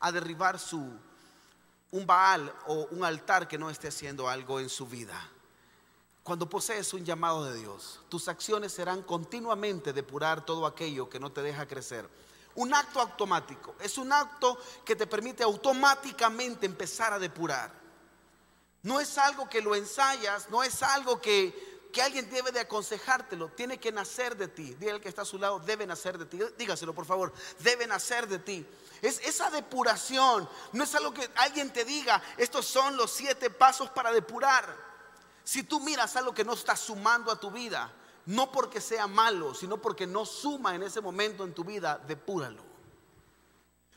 a 0.00 0.12
derribar 0.12 0.58
su 0.58 0.90
un 1.94 2.06
Baal 2.06 2.52
o 2.66 2.88
un 2.90 3.04
altar 3.04 3.46
que 3.46 3.56
no 3.56 3.70
esté 3.70 3.86
haciendo 3.86 4.28
algo 4.28 4.58
en 4.58 4.68
su 4.68 4.84
vida. 4.84 5.30
Cuando 6.24 6.50
posees 6.50 6.92
un 6.92 7.04
llamado 7.04 7.44
de 7.44 7.54
Dios, 7.56 8.00
tus 8.08 8.26
acciones 8.26 8.72
serán 8.72 9.02
continuamente 9.02 9.92
depurar 9.92 10.44
todo 10.44 10.66
aquello 10.66 11.08
que 11.08 11.20
no 11.20 11.30
te 11.30 11.40
deja 11.40 11.68
crecer. 11.68 12.08
Un 12.56 12.74
acto 12.74 13.00
automático 13.00 13.76
es 13.78 13.96
un 13.96 14.12
acto 14.12 14.58
que 14.84 14.96
te 14.96 15.06
permite 15.06 15.44
automáticamente 15.44 16.66
empezar 16.66 17.12
a 17.12 17.18
depurar. 17.20 17.70
No 18.82 18.98
es 18.98 19.16
algo 19.16 19.48
que 19.48 19.62
lo 19.62 19.76
ensayas, 19.76 20.50
no 20.50 20.64
es 20.64 20.82
algo 20.82 21.20
que, 21.20 21.73
alguien 22.02 22.28
debe 22.30 22.52
de 22.52 22.60
aconsejártelo, 22.60 23.48
tiene 23.50 23.78
que 23.78 23.92
nacer 23.92 24.36
de 24.36 24.48
ti. 24.48 24.74
Dile 24.74 24.92
al 24.92 25.00
que 25.00 25.08
está 25.08 25.22
a 25.22 25.26
su 25.26 25.38
lado, 25.38 25.60
debe 25.60 25.86
nacer 25.86 26.18
de 26.18 26.26
ti. 26.26 26.38
Dígaselo 26.58 26.94
por 26.94 27.06
favor, 27.06 27.32
debe 27.60 27.86
nacer 27.86 28.26
de 28.26 28.38
ti. 28.38 28.66
Es 29.02 29.20
esa 29.24 29.50
depuración, 29.50 30.48
no 30.72 30.84
es 30.84 30.94
algo 30.94 31.12
que 31.12 31.28
alguien 31.36 31.72
te 31.72 31.84
diga, 31.84 32.22
estos 32.38 32.66
son 32.66 32.96
los 32.96 33.10
siete 33.10 33.50
pasos 33.50 33.90
para 33.90 34.12
depurar. 34.12 34.74
Si 35.44 35.62
tú 35.62 35.78
miras 35.80 36.16
algo 36.16 36.32
que 36.32 36.44
no 36.44 36.54
está 36.54 36.74
sumando 36.74 37.30
a 37.30 37.38
tu 37.38 37.50
vida, 37.50 37.92
no 38.26 38.50
porque 38.50 38.80
sea 38.80 39.06
malo, 39.06 39.54
sino 39.54 39.76
porque 39.76 40.06
no 40.06 40.24
suma 40.24 40.74
en 40.74 40.82
ese 40.82 41.02
momento 41.02 41.44
en 41.44 41.52
tu 41.52 41.64
vida, 41.64 42.00
depúralo. 42.06 42.63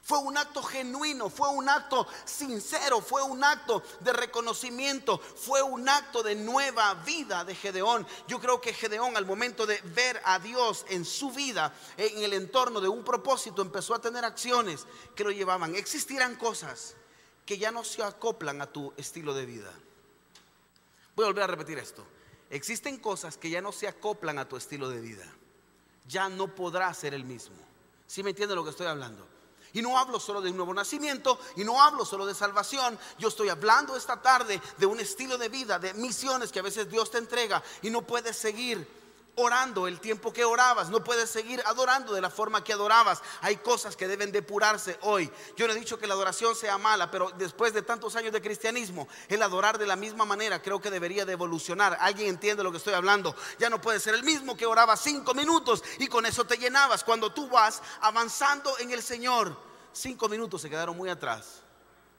Fue 0.07 0.19
un 0.19 0.38
acto 0.38 0.63
genuino, 0.63 1.30
fue 1.30 1.50
un 1.50 1.68
acto 1.68 2.07
sincero, 2.24 3.01
fue 3.01 3.21
un 3.24 3.44
acto 3.44 3.83
de 4.00 4.13
reconocimiento, 4.13 5.18
fue 5.18 5.62
un 5.62 5.89
acto 5.89 6.24
de 6.24 6.33
nueva 6.33 6.94
vida 6.94 7.44
de 7.44 7.54
Gedeón. 7.54 8.07
Yo 8.25 8.39
creo 8.39 8.62
que 8.62 8.71
Gedeón 8.71 9.18
al 9.18 9.25
momento 9.25 9.65
de 9.65 9.81
ver 9.81 10.21
a 10.24 10.39
Dios 10.39 10.86
en 10.88 11.04
su 11.04 11.31
vida, 11.31 11.73
en 11.97 12.23
el 12.23 12.31
entorno 12.31 12.80
de 12.80 12.87
un 12.87 13.04
propósito, 13.04 13.61
empezó 13.61 13.94
a 13.94 13.99
tener 13.99 14.23
acciones 14.23 14.87
que 15.14 15.26
lo 15.26 15.31
llevaban. 15.31 15.76
Existirán 15.76 16.37
cosas 16.37 16.95
que 17.45 17.57
ya 17.57 17.71
no 17.71 17.83
se 17.83 18.02
acoplan 18.02 18.61
a 18.61 18.68
tu 18.68 18.94
estilo 18.95 19.33
de 19.33 19.45
vida. 19.45 19.73
Voy 21.18 21.26
a 21.26 21.28
volver 21.28 21.44
a 21.44 21.47
repetir 21.47 21.80
esto. 21.80 22.07
Existen 22.49 22.95
cosas 22.95 23.35
que 23.35 23.49
ya 23.49 23.59
no 23.59 23.73
se 23.73 23.90
acoplan 23.90 24.40
a 24.40 24.47
tu 24.47 24.56
estilo 24.56 24.87
de 24.87 25.02
vida. 25.02 25.26
Ya 26.07 26.30
no 26.30 26.56
podrás 26.56 26.95
ser 26.95 27.14
el 27.14 27.26
mismo. 27.26 27.57
¿Sí 28.07 28.23
me 28.23 28.30
entiende 28.30 28.56
lo 28.56 28.64
que 28.64 28.69
estoy 28.69 28.87
hablando? 28.87 29.35
Y 29.78 29.81
no 29.84 30.00
hablo 30.00 30.19
solo 30.19 30.42
de 30.42 30.50
un 30.50 30.57
nuevo 30.57 30.74
nacimiento 30.74 31.40
y 31.56 31.64
no 31.64 31.80
hablo 31.80 32.04
solo 32.04 32.26
de 32.26 32.34
salvación. 32.34 32.98
Yo 33.19 33.28
estoy 33.28 33.50
hablando 33.50 33.96
esta 33.96 34.19
tarde 34.19 34.60
de 34.76 34.88
un 34.88 35.00
estilo 35.00 35.38
de 35.38 35.50
vida, 35.50 35.78
de 35.78 35.94
misiones 35.94 36.52
que 36.52 36.57
a 36.57 36.64
veces 36.64 36.90
Dios 36.90 37.12
te 37.12 37.19
entrega 37.19 37.62
y 37.84 37.92
no 37.92 38.02
puedes 38.02 38.36
seguir 38.36 38.88
orando 39.36 39.86
el 39.88 40.00
tiempo 40.00 40.34
que 40.34 40.44
orabas, 40.44 40.90
no 40.90 41.04
puedes 41.04 41.30
seguir 41.30 41.62
adorando 41.66 42.12
de 42.12 42.22
la 42.22 42.31
forma 42.31 42.64
que 42.64 42.74
adorabas. 42.74 43.22
Hay 43.42 43.57
cosas 43.57 43.96
que 43.96 44.07
deben 44.07 44.31
depurarse 44.31 44.98
hoy. 45.04 45.31
Yo 45.56 45.68
no 45.68 45.74
he 45.74 45.80
dicho 45.80 46.00
que 46.00 46.07
la 46.07 46.16
adoración 46.16 46.56
sea 46.56 46.80
mala, 46.80 47.12
pero 47.12 47.30
después 47.38 47.72
de 47.72 47.84
tantos 47.84 48.16
años 48.16 48.34
de 48.34 48.42
cristianismo, 48.42 49.07
el 49.28 49.44
adorar 49.44 49.78
de 49.78 49.86
la 49.86 49.96
misma 49.96 50.26
manera 50.26 50.60
creo 50.60 50.81
que 50.81 50.90
debería 50.90 51.24
de 51.24 51.34
evolucionar. 51.34 51.98
¿Alguien 52.02 52.30
entiende 52.30 52.64
lo 52.64 52.72
que 52.72 52.80
estoy 52.80 52.96
hablando? 52.96 53.36
Ya 53.60 53.69
no 53.69 53.80
puede 53.80 54.00
ser 54.00 54.16
el 54.16 54.24
mismo 54.24 54.57
que 54.57 54.66
oraba 54.66 54.98
cinco 54.98 55.36
minutos 55.36 55.84
y 56.00 56.07
con 56.07 56.26
eso 56.26 56.46
te 56.46 56.57
llenabas. 56.57 57.04
Cuando 57.04 57.31
tú 57.31 57.48
vas 57.48 57.84
avanzando 58.02 58.76
en 58.80 58.90
el 58.90 59.04
Señor, 59.04 59.67
cinco 59.97 60.30
minutos 60.30 60.61
se 60.61 60.69
quedaron 60.69 60.95
muy 60.95 61.09
atrás. 61.09 61.61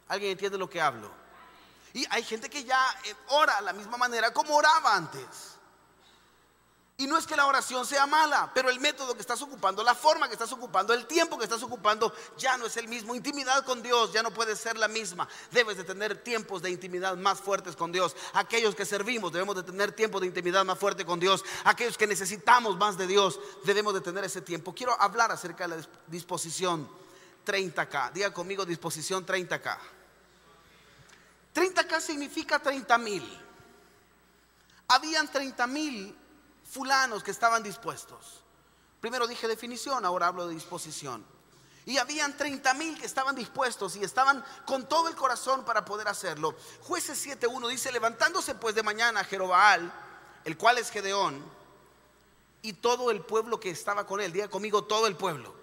¿Alguien 0.08 0.32
entiende 0.32 0.58
lo 0.58 0.68
que 0.68 0.80
hablo? 0.80 1.10
Y 1.94 2.04
hay 2.10 2.22
gente 2.22 2.50
que 2.50 2.64
ya 2.64 2.80
eh, 3.04 3.14
ora 3.28 3.56
de 3.56 3.62
la 3.62 3.72
misma 3.72 3.96
manera 3.96 4.32
como 4.32 4.56
oraba 4.56 4.94
antes. 4.94 5.58
Y 7.00 7.06
no 7.06 7.16
es 7.16 7.28
que 7.28 7.36
la 7.36 7.46
oración 7.46 7.86
sea 7.86 8.08
mala, 8.08 8.50
pero 8.52 8.70
el 8.70 8.80
método 8.80 9.14
que 9.14 9.20
estás 9.20 9.40
ocupando, 9.40 9.84
la 9.84 9.94
forma 9.94 10.26
que 10.26 10.32
estás 10.32 10.50
ocupando, 10.50 10.92
el 10.92 11.06
tiempo 11.06 11.38
que 11.38 11.44
estás 11.44 11.62
ocupando, 11.62 12.12
ya 12.36 12.56
no 12.56 12.66
es 12.66 12.76
el 12.76 12.88
mismo. 12.88 13.14
Intimidad 13.14 13.64
con 13.64 13.80
Dios 13.82 14.12
ya 14.12 14.20
no 14.20 14.32
puede 14.32 14.56
ser 14.56 14.76
la 14.76 14.88
misma. 14.88 15.28
Debes 15.52 15.76
de 15.76 15.84
tener 15.84 16.24
tiempos 16.24 16.60
de 16.60 16.70
intimidad 16.70 17.16
más 17.16 17.38
fuertes 17.38 17.76
con 17.76 17.92
Dios. 17.92 18.16
Aquellos 18.32 18.74
que 18.74 18.84
servimos 18.84 19.32
debemos 19.32 19.54
de 19.54 19.62
tener 19.62 19.92
tiempos 19.92 20.22
de 20.22 20.26
intimidad 20.26 20.64
más 20.64 20.76
fuerte 20.76 21.04
con 21.04 21.20
Dios. 21.20 21.44
Aquellos 21.62 21.96
que 21.96 22.08
necesitamos 22.08 22.76
más 22.76 22.98
de 22.98 23.06
Dios 23.06 23.38
debemos 23.64 23.94
de 23.94 24.00
tener 24.00 24.24
ese 24.24 24.40
tiempo. 24.40 24.74
Quiero 24.74 25.00
hablar 25.00 25.30
acerca 25.30 25.68
de 25.68 25.76
la 25.76 25.88
disposición 26.08 26.88
30K. 27.48 28.12
Diga 28.12 28.30
conmigo 28.30 28.66
disposición 28.66 29.24
30K. 29.24 29.78
30K 31.54 32.00
significa 32.00 32.58
30 32.58 32.98
mil. 32.98 33.40
Habían 34.88 35.30
30 35.30 35.66
mil 35.66 36.14
fulanos 36.70 37.24
que 37.24 37.30
estaban 37.30 37.62
dispuestos. 37.62 38.42
Primero 39.00 39.26
dije 39.26 39.48
definición, 39.48 40.04
ahora 40.04 40.26
hablo 40.26 40.46
de 40.46 40.54
disposición. 40.54 41.24
Y 41.86 41.96
habían 41.96 42.36
30 42.36 42.74
mil 42.74 43.00
que 43.00 43.06
estaban 43.06 43.34
dispuestos 43.34 43.96
y 43.96 44.04
estaban 44.04 44.44
con 44.66 44.86
todo 44.86 45.08
el 45.08 45.14
corazón 45.14 45.64
para 45.64 45.86
poder 45.86 46.08
hacerlo. 46.08 46.54
Jueces 46.82 47.26
7.1 47.26 47.68
dice, 47.68 47.90
levantándose 47.90 48.54
pues 48.54 48.74
de 48.74 48.82
mañana 48.82 49.24
Jerobaal, 49.24 49.90
el 50.44 50.58
cual 50.58 50.76
es 50.76 50.90
Gedeón, 50.90 51.42
y 52.60 52.74
todo 52.74 53.10
el 53.10 53.22
pueblo 53.22 53.58
que 53.58 53.70
estaba 53.70 54.06
con 54.06 54.20
él, 54.20 54.32
diga 54.32 54.48
conmigo 54.48 54.84
todo 54.84 55.06
el 55.06 55.16
pueblo. 55.16 55.54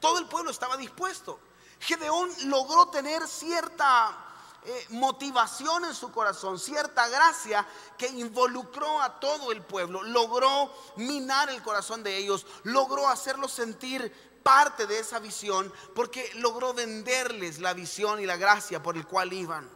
Todo 0.00 0.18
el 0.18 0.26
pueblo 0.26 0.50
estaba 0.50 0.76
dispuesto. 0.76 1.38
Gedeón 1.80 2.30
logró 2.44 2.88
tener 2.88 3.26
cierta 3.26 4.24
eh, 4.64 4.86
motivación 4.90 5.84
en 5.84 5.94
su 5.94 6.10
corazón, 6.10 6.58
cierta 6.58 7.08
gracia 7.08 7.66
que 7.96 8.08
involucró 8.08 9.00
a 9.00 9.20
todo 9.20 9.52
el 9.52 9.62
pueblo, 9.62 10.02
logró 10.02 10.72
minar 10.96 11.48
el 11.50 11.62
corazón 11.62 12.02
de 12.02 12.16
ellos, 12.16 12.44
logró 12.64 13.08
hacerlos 13.08 13.52
sentir 13.52 14.12
parte 14.42 14.86
de 14.86 14.98
esa 14.98 15.20
visión, 15.20 15.72
porque 15.94 16.30
logró 16.34 16.74
venderles 16.74 17.60
la 17.60 17.72
visión 17.72 18.20
y 18.20 18.26
la 18.26 18.36
gracia 18.36 18.82
por 18.82 18.96
el 18.96 19.06
cual 19.06 19.32
iban. 19.32 19.70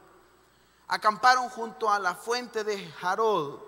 Acamparon 0.88 1.48
junto 1.48 1.90
a 1.90 1.98
la 1.98 2.14
fuente 2.14 2.64
de 2.64 2.86
Jarod 2.92 3.60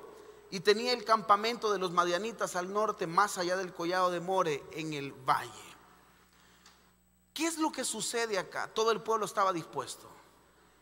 y 0.51 0.61
tenía 0.61 0.93
el 0.93 1.05
campamento 1.05 1.73
de 1.73 1.79
los 1.79 1.91
madianitas 1.93 2.57
al 2.57 2.73
norte, 2.73 3.07
más 3.07 3.39
allá 3.39 3.57
del 3.57 3.73
collado 3.73 4.11
de 4.11 4.21
More, 4.21 4.63
en 4.73 4.93
el 4.93 5.13
valle. 5.13 5.74
¿Qué 7.35 7.47
es 7.47 7.59
lo 7.59 7.73
que 7.73 7.85
sucede 7.85 8.39
acá? 8.39 8.69
Todo 8.69 8.93
el 8.93 9.03
pueblo 9.03 9.27
estaba 9.27 9.53
dispuesto. 9.53 10.09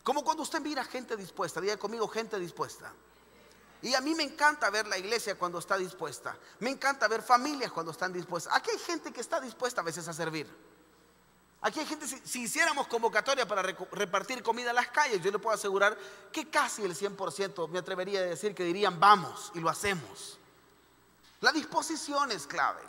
Como 0.05 0.23
cuando 0.23 0.43
usted 0.43 0.61
mira 0.61 0.85
gente 0.85 1.17
dispuesta, 1.17 1.61
diga 1.61 1.79
conmigo 1.79 2.07
gente 2.07 2.39
dispuesta. 2.39 2.93
Y 3.81 3.95
a 3.95 4.01
mí 4.01 4.15
me 4.15 4.23
encanta 4.23 4.69
ver 4.69 4.87
la 4.87 4.99
iglesia 4.99 5.37
cuando 5.37 5.59
está 5.59 5.79
dispuesta. 5.79 6.37
Me 6.61 6.71
encanta 6.71 7.09
ver 7.09 7.23
familias 7.23 7.73
cuando 7.73 7.91
están 7.91 8.13
dispuestas. 8.13 8.55
Aquí 8.55 8.71
hay 8.71 8.79
gente 8.79 9.13
que 9.13 9.21
está 9.23 9.41
dispuesta 9.41 9.81
a 9.81 9.85
veces 9.85 10.07
a 10.07 10.13
servir. 10.13 10.47
Aquí 11.63 11.81
hay 11.81 11.87
gente, 11.87 12.07
si, 12.07 12.43
hiciéramos 12.43 12.87
convocatoria 12.87 13.47
para 13.47 13.63
repartir 13.63 14.43
comida 14.43 14.71
en 14.71 14.77
las 14.77 14.89
calles, 14.89 15.23
yo 15.23 15.31
le 15.31 15.39
puedo 15.39 15.55
asegurar 15.55 15.97
que 16.33 16.51
casi 16.51 16.85
el 16.85 16.95
100% 16.95 17.69
me 17.69 17.79
atrevería 17.79 18.21
a 18.21 18.25
decir 18.25 18.55
que 18.55 18.65
dirían 18.65 19.01
vamos 19.01 19.53
y 19.55 19.61
lo 19.61 19.69
hacemos. 19.71 20.39
La 21.41 21.53
disposición 21.53 22.31
es 22.33 22.47
clave, 22.47 22.83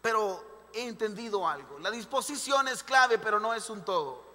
pero 0.00 0.51
he 0.74 0.86
entendido 0.86 1.46
algo. 1.46 1.78
La 1.78 1.90
disposición 1.90 2.68
es 2.68 2.82
clave, 2.82 3.18
pero 3.18 3.40
no 3.40 3.54
es 3.54 3.68
un 3.70 3.84
todo. 3.84 4.32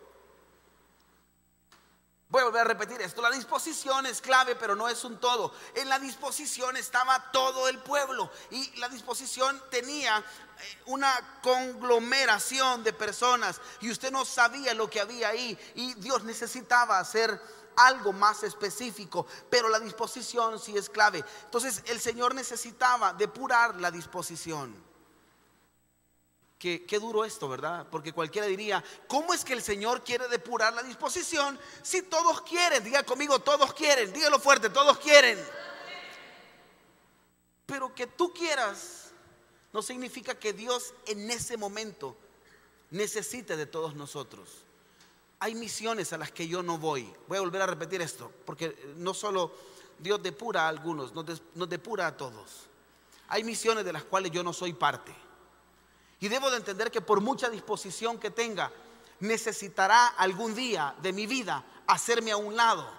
Voy 2.29 2.41
a 2.41 2.45
volver 2.45 2.61
a 2.61 2.65
repetir 2.65 3.01
esto. 3.01 3.21
La 3.21 3.31
disposición 3.31 4.05
es 4.05 4.19
clave, 4.19 4.55
pero 4.55 4.75
no 4.75 4.89
es 4.89 5.03
un 5.05 5.17
todo. 5.17 5.53
En 5.75 5.87
la 5.87 5.97
disposición 5.97 6.75
estaba 6.75 7.31
todo 7.31 7.69
el 7.69 7.79
pueblo 7.79 8.29
y 8.51 8.75
la 8.79 8.89
disposición 8.89 9.61
tenía 9.71 10.17
eh, 10.17 10.81
una 10.87 11.39
conglomeración 11.41 12.83
de 12.83 12.91
personas 12.91 13.61
y 13.79 13.89
usted 13.89 14.11
no 14.11 14.25
sabía 14.25 14.73
lo 14.73 14.89
que 14.89 14.99
había 14.99 15.29
ahí 15.29 15.57
y 15.75 15.93
Dios 15.95 16.25
necesitaba 16.25 16.99
hacer 16.99 17.41
algo 17.77 18.11
más 18.11 18.43
específico, 18.43 19.25
pero 19.49 19.69
la 19.69 19.79
disposición 19.79 20.59
sí 20.59 20.75
es 20.75 20.89
clave. 20.89 21.23
Entonces 21.45 21.81
el 21.85 22.01
Señor 22.01 22.35
necesitaba 22.35 23.13
depurar 23.13 23.79
la 23.79 23.89
disposición. 23.89 24.86
Qué, 26.59 26.99
duro 26.99 27.23
esto, 27.23 27.47
¿verdad? 27.47 27.85
Porque 27.91 28.11
cualquiera 28.11 28.47
diría, 28.47 28.83
¿cómo 29.07 29.33
es 29.33 29.45
que 29.45 29.53
el 29.53 29.61
Señor 29.61 30.03
quiere 30.03 30.27
depurar 30.27 30.73
la 30.73 30.81
disposición 30.81 31.59
si 31.83 32.01
todos 32.01 32.41
quieren? 32.41 32.83
Diga 32.83 33.03
conmigo, 33.03 33.37
todos 33.39 33.73
quieren, 33.73 34.11
dígalo 34.11 34.39
fuerte, 34.39 34.71
todos 34.71 34.97
quieren. 34.97 35.37
Pero 37.67 37.93
que 37.93 38.07
tú 38.07 38.33
quieras 38.33 39.11
no 39.71 39.83
significa 39.83 40.33
que 40.39 40.53
Dios 40.53 40.95
en 41.05 41.29
ese 41.29 41.57
momento 41.57 42.17
necesite 42.89 43.55
de 43.55 43.67
todos 43.67 43.93
nosotros. 43.93 44.49
Hay 45.39 45.53
misiones 45.53 46.11
a 46.13 46.17
las 46.17 46.31
que 46.31 46.47
yo 46.47 46.63
no 46.63 46.79
voy. 46.79 47.13
Voy 47.27 47.37
a 47.37 47.41
volver 47.41 47.61
a 47.61 47.67
repetir 47.67 48.01
esto, 48.01 48.31
porque 48.45 48.93
no 48.95 49.13
solo 49.13 49.53
Dios 49.99 50.23
depura 50.23 50.63
a 50.63 50.69
algunos, 50.69 51.13
nos 51.13 51.69
depura 51.69 52.07
a 52.07 52.17
todos. 52.17 52.65
Hay 53.27 53.43
misiones 53.43 53.85
de 53.85 53.93
las 53.93 54.03
cuales 54.05 54.31
yo 54.31 54.41
no 54.41 54.53
soy 54.53 54.73
parte. 54.73 55.13
Y 56.19 56.27
debo 56.27 56.49
de 56.49 56.57
entender 56.57 56.91
que 56.91 57.01
por 57.01 57.21
mucha 57.21 57.49
disposición 57.49 58.17
que 58.17 58.31
tenga, 58.31 58.71
necesitará 59.19 60.07
algún 60.07 60.55
día 60.55 60.95
de 61.01 61.13
mi 61.13 61.27
vida 61.27 61.63
hacerme 61.85 62.31
a 62.31 62.37
un 62.37 62.55
lado. 62.55 62.97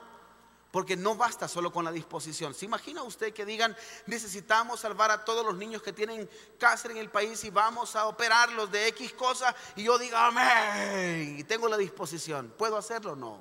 Porque 0.71 0.97
no 0.97 1.15
basta 1.15 1.49
solo 1.49 1.73
con 1.73 1.85
la 1.85 1.91
disposición. 1.91 2.55
¿Se 2.55 2.67
imagina 2.67 3.03
usted 3.03 3.33
que 3.33 3.47
digan, 3.47 3.75
necesitamos 4.07 4.81
salvar 4.81 5.11
a 5.11 5.25
todos 5.25 5.45
los 5.45 5.57
niños 5.57 5.81
que 5.81 5.95
tienen 5.95 6.29
cáncer 6.59 6.91
en 6.91 6.99
el 6.99 7.11
país 7.11 7.43
y 7.45 7.51
vamos 7.51 7.97
a 7.97 8.07
operarlos 8.07 8.71
de 8.71 8.87
X 8.89 9.15
cosa? 9.15 9.55
Y 9.77 9.85
yo 9.85 9.99
diga, 9.99 10.27
amén, 10.27 11.39
y 11.39 11.45
tengo 11.45 11.69
la 11.69 11.79
disposición. 11.79 12.53
¿Puedo 12.57 12.77
hacerlo? 12.77 13.17
No. 13.17 13.41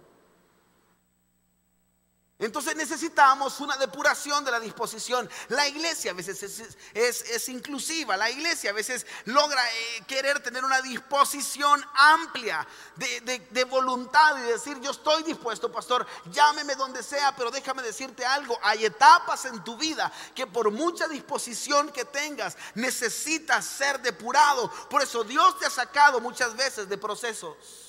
Entonces 2.39 2.75
necesitamos 2.75 3.59
una 3.61 3.77
depuración 3.77 4.45
de 4.45 4.51
la 4.51 4.59
disposición. 4.59 5.27
La 5.47 5.67
iglesia 5.67 6.11
a 6.11 6.13
veces 6.13 6.77
es, 6.93 7.49
inclusiva, 7.49 8.15
la 8.15 8.29
iglesia 8.29 8.69
a 8.69 8.73
veces 8.73 9.07
logra 9.25 9.59
eh, 9.73 10.03
querer 10.07 10.39
tener 10.43 10.63
una 10.63 10.79
disposición 10.83 11.83
amplia 11.95 12.67
de, 12.95 13.39
de, 13.49 13.63
voluntad 13.63 14.37
y 14.37 14.41
decir, 14.41 14.79
yo 14.81 14.91
estoy 14.91 15.23
dispuesto, 15.23 15.71
pastor, 15.71 16.05
llámeme 16.31 16.75
donde 16.75 17.01
sea, 17.01 17.35
pero 17.35 17.49
déjame 17.49 17.81
decirte 17.81 18.23
algo, 18.23 18.59
hay 18.61 18.85
etapas 18.85 19.45
en 19.45 19.63
tu 19.63 19.75
vida 19.75 20.11
que 20.35 20.45
por 20.45 20.69
mucha 20.69 21.07
disposición 21.07 21.91
que 21.91 22.05
tengas 22.05 22.55
necesitas 22.75 23.65
ser 23.65 23.99
depurado. 23.99 24.71
Por 24.91 25.01
eso 25.01 25.23
Dios 25.23 25.57
te 25.57 25.65
ha 25.65 25.71
sacado 25.71 26.19
muchas 26.19 26.55
veces 26.55 26.87
de 26.87 26.99
procesos. 26.99 27.86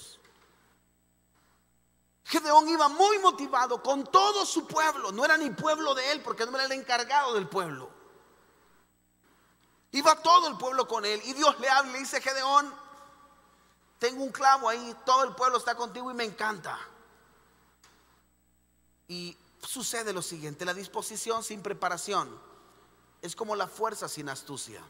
Gedeón 2.28 2.68
iba 2.68 2.88
muy 2.88 3.18
motivado 3.20 3.82
con 3.82 4.04
todo 4.04 4.44
su 4.44 4.66
pueblo. 4.66 5.11
No 5.12 5.25
era 5.25 5.38
ni 5.38 5.49
pueblo 5.49 5.94
de 5.94 6.12
él 6.12 6.20
porque 6.20 6.44
no 6.44 6.54
era 6.56 6.66
el 6.66 6.73
encargado 6.73 7.32
del 7.32 7.49
pueblo. 7.49 7.88
Iba 9.92 10.14
todo 10.20 10.49
el 10.49 10.58
pueblo 10.58 10.87
con 10.87 11.06
él. 11.06 11.23
Y 11.25 11.32
Dios 11.32 11.58
le 11.58 11.70
habla 11.70 11.88
y 11.88 11.92
le 11.94 11.99
dice, 12.00 12.20
Gedeón, 12.20 12.70
tengo 13.99 14.23
un 14.23 14.30
clavo 14.30 14.68
ahí, 14.68 14.94
todo 15.06 15.25
el 15.25 15.35
pueblo 15.35 15.56
está 15.56 15.75
contigo 15.75 16.11
y 16.11 16.14
me 16.14 16.25
encanta. 16.25 16.78
Y 19.08 19.35
sucede 19.62 20.12
lo 20.12 20.20
siguiente, 20.20 20.66
la 20.66 20.75
disposición 20.75 21.42
sin 21.42 21.62
preparación 21.62 22.28
es 23.23 23.35
como 23.35 23.56
la 23.56 23.68
fuerza 23.68 24.06
sin 24.06 24.28
astucia. 24.28 24.82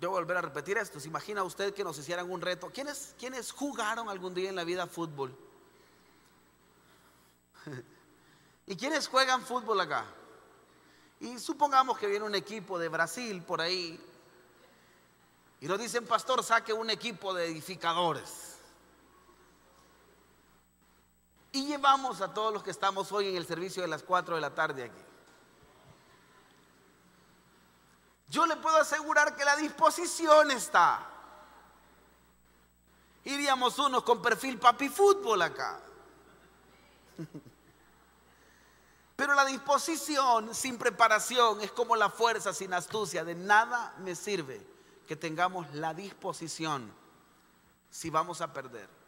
Yo 0.00 0.10
volver 0.10 0.38
a 0.38 0.40
repetir 0.40 0.78
esto. 0.78 0.98
¿Se 0.98 1.08
imagina 1.08 1.42
usted 1.42 1.74
que 1.74 1.84
nos 1.84 1.98
hicieran 1.98 2.30
un 2.30 2.40
reto? 2.40 2.70
¿Quiénes, 2.70 3.14
¿Quiénes 3.18 3.52
jugaron 3.52 4.08
algún 4.08 4.32
día 4.32 4.48
en 4.48 4.56
la 4.56 4.64
vida 4.64 4.86
fútbol? 4.86 5.36
¿Y 8.66 8.76
quiénes 8.76 9.08
juegan 9.08 9.42
fútbol 9.42 9.78
acá? 9.78 10.06
Y 11.20 11.38
supongamos 11.38 11.98
que 11.98 12.06
viene 12.06 12.24
un 12.24 12.34
equipo 12.34 12.78
de 12.78 12.88
Brasil 12.88 13.42
por 13.42 13.60
ahí 13.60 14.00
y 15.60 15.66
nos 15.66 15.78
dicen, 15.78 16.06
pastor, 16.06 16.42
saque 16.42 16.72
un 16.72 16.88
equipo 16.88 17.34
de 17.34 17.44
edificadores. 17.46 18.56
Y 21.52 21.66
llevamos 21.66 22.22
a 22.22 22.32
todos 22.32 22.54
los 22.54 22.62
que 22.62 22.70
estamos 22.70 23.12
hoy 23.12 23.28
en 23.28 23.36
el 23.36 23.46
servicio 23.46 23.82
de 23.82 23.88
las 23.88 24.02
4 24.02 24.36
de 24.36 24.40
la 24.40 24.54
tarde 24.54 24.84
aquí. 24.84 25.09
Yo 28.30 28.46
le 28.46 28.56
puedo 28.56 28.76
asegurar 28.76 29.36
que 29.36 29.44
la 29.44 29.56
disposición 29.56 30.52
está. 30.52 31.04
Iríamos 33.24 33.78
unos 33.78 34.04
con 34.04 34.22
perfil 34.22 34.58
papi 34.58 34.88
fútbol 34.88 35.42
acá. 35.42 35.80
Pero 39.16 39.34
la 39.34 39.44
disposición 39.44 40.54
sin 40.54 40.78
preparación 40.78 41.60
es 41.60 41.72
como 41.72 41.96
la 41.96 42.08
fuerza 42.08 42.54
sin 42.54 42.72
astucia. 42.72 43.24
De 43.24 43.34
nada 43.34 43.94
me 43.98 44.14
sirve 44.14 44.64
que 45.08 45.16
tengamos 45.16 45.74
la 45.74 45.92
disposición 45.92 46.90
si 47.90 48.10
vamos 48.10 48.40
a 48.40 48.52
perder. 48.52 48.99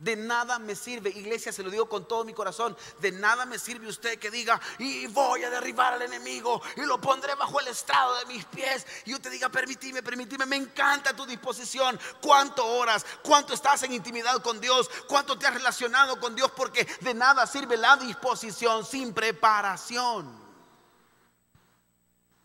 De 0.00 0.16
nada 0.16 0.58
me 0.58 0.74
sirve, 0.74 1.10
iglesia, 1.10 1.52
se 1.52 1.62
lo 1.62 1.68
digo 1.68 1.86
con 1.86 2.08
todo 2.08 2.24
mi 2.24 2.32
corazón, 2.32 2.74
de 3.00 3.12
nada 3.12 3.44
me 3.44 3.58
sirve 3.58 3.86
usted 3.86 4.18
que 4.18 4.30
diga, 4.30 4.58
y 4.78 5.06
voy 5.08 5.44
a 5.44 5.50
derribar 5.50 5.92
al 5.92 6.00
enemigo 6.00 6.62
y 6.76 6.80
lo 6.86 6.98
pondré 6.98 7.34
bajo 7.34 7.60
el 7.60 7.68
estrado 7.68 8.16
de 8.16 8.24
mis 8.24 8.46
pies. 8.46 8.86
Y 9.04 9.12
usted 9.12 9.30
diga, 9.30 9.50
permitime, 9.50 10.02
permitime, 10.02 10.46
me 10.46 10.56
encanta 10.56 11.14
tu 11.14 11.26
disposición. 11.26 12.00
¿Cuánto 12.22 12.66
oras? 12.66 13.04
¿Cuánto 13.22 13.52
estás 13.52 13.82
en 13.82 13.92
intimidad 13.92 14.40
con 14.40 14.58
Dios? 14.58 14.90
¿Cuánto 15.06 15.38
te 15.38 15.46
has 15.46 15.52
relacionado 15.52 16.18
con 16.18 16.34
Dios? 16.34 16.50
Porque 16.56 16.88
de 17.02 17.12
nada 17.12 17.46
sirve 17.46 17.76
la 17.76 17.98
disposición 17.98 18.86
sin 18.86 19.12
preparación. 19.12 20.34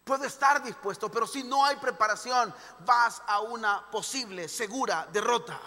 Puede 0.04 0.28
estar 0.28 0.62
dispuesto, 0.62 1.10
pero 1.10 1.26
si 1.26 1.42
no 1.44 1.64
hay 1.64 1.78
preparación, 1.78 2.54
vas 2.86 3.22
a 3.26 3.40
una 3.40 3.90
posible, 3.90 4.50
segura 4.50 5.08
derrota. 5.10 5.58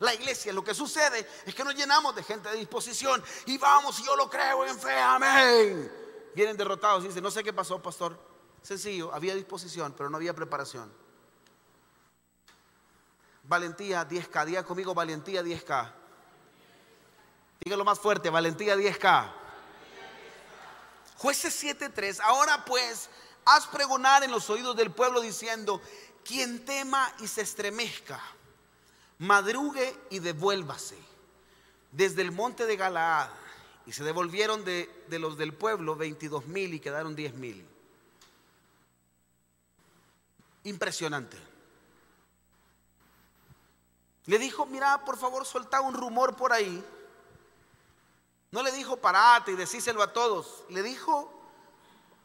La 0.00 0.14
iglesia, 0.14 0.52
lo 0.52 0.64
que 0.64 0.74
sucede 0.74 1.28
es 1.44 1.54
que 1.54 1.62
nos 1.62 1.74
llenamos 1.74 2.14
de 2.14 2.22
gente 2.22 2.48
de 2.48 2.56
disposición 2.56 3.22
y 3.46 3.58
vamos, 3.58 4.02
yo 4.02 4.16
lo 4.16 4.28
creo 4.28 4.66
en 4.66 4.78
fe, 4.78 4.98
amén. 4.98 5.92
Vienen 6.34 6.56
derrotados 6.56 7.04
y 7.04 7.08
dicen, 7.08 7.22
no 7.22 7.30
sé 7.30 7.44
qué 7.44 7.52
pasó, 7.52 7.80
pastor. 7.82 8.18
Sencillo, 8.62 9.12
había 9.12 9.34
disposición, 9.34 9.94
pero 9.96 10.08
no 10.08 10.16
había 10.16 10.34
preparación. 10.34 10.92
Valentía 13.44 14.08
10K, 14.08 14.44
diga 14.46 14.62
conmigo 14.64 14.94
valentía 14.94 15.42
10K. 15.42 15.92
Dígalo 17.60 17.84
más 17.84 17.98
fuerte, 17.98 18.30
valentía 18.30 18.76
10K. 18.76 19.32
Jueces 21.18 21.62
7:3. 21.62 22.20
Ahora 22.22 22.64
pues, 22.64 23.10
haz 23.44 23.66
pregonar 23.66 24.24
en 24.24 24.30
los 24.30 24.48
oídos 24.48 24.74
del 24.76 24.90
pueblo 24.90 25.20
diciendo, 25.20 25.82
quien 26.24 26.64
tema 26.64 27.12
y 27.18 27.26
se 27.26 27.42
estremezca, 27.42 28.18
madrugue 29.20 29.96
y 30.10 30.18
devuélvase 30.18 30.98
desde 31.92 32.22
el 32.22 32.32
monte 32.32 32.66
de 32.66 32.76
Galaad. 32.76 33.30
Y 33.86 33.92
se 33.92 34.04
devolvieron 34.04 34.64
de, 34.64 35.04
de 35.08 35.18
los 35.18 35.36
del 35.36 35.54
pueblo 35.54 35.96
22 35.96 36.46
mil 36.46 36.74
y 36.74 36.80
quedaron 36.80 37.16
10 37.16 37.34
mil. 37.34 37.66
Impresionante. 40.64 41.38
Le 44.26 44.38
dijo, 44.38 44.66
mira, 44.66 45.04
por 45.04 45.16
favor, 45.16 45.44
solta 45.46 45.80
un 45.80 45.94
rumor 45.94 46.36
por 46.36 46.52
ahí. 46.52 46.84
No 48.52 48.62
le 48.62 48.72
dijo, 48.72 48.96
parate 48.98 49.52
y 49.52 49.56
decíselo 49.56 50.02
a 50.02 50.12
todos. 50.12 50.64
Le 50.68 50.82
dijo, 50.82 51.32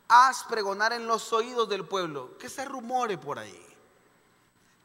haz 0.08 0.44
pregonar 0.44 0.94
en 0.94 1.08
los 1.08 1.32
oídos 1.34 1.68
del 1.70 1.86
pueblo, 1.86 2.38
que 2.38 2.50
se 2.50 2.66
rumore 2.66 3.18
por 3.18 3.40
ahí. 3.40 3.75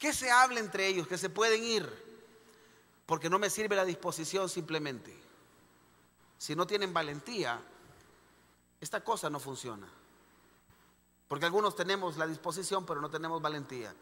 Que 0.00 0.14
se 0.14 0.30
hable 0.30 0.58
entre 0.58 0.88
ellos, 0.88 1.06
que 1.06 1.18
se 1.18 1.28
pueden 1.28 1.62
ir. 1.62 2.10
Porque 3.04 3.28
no 3.28 3.38
me 3.38 3.50
sirve 3.50 3.76
la 3.76 3.84
disposición 3.84 4.48
simplemente. 4.48 5.14
Si 6.38 6.56
no 6.56 6.66
tienen 6.66 6.94
valentía, 6.94 7.60
esta 8.80 9.04
cosa 9.04 9.28
no 9.28 9.38
funciona. 9.38 9.86
Porque 11.28 11.44
algunos 11.44 11.76
tenemos 11.76 12.16
la 12.16 12.26
disposición, 12.26 12.86
pero 12.86 13.00
no 13.00 13.10
tenemos 13.10 13.42
valentía. 13.42 13.94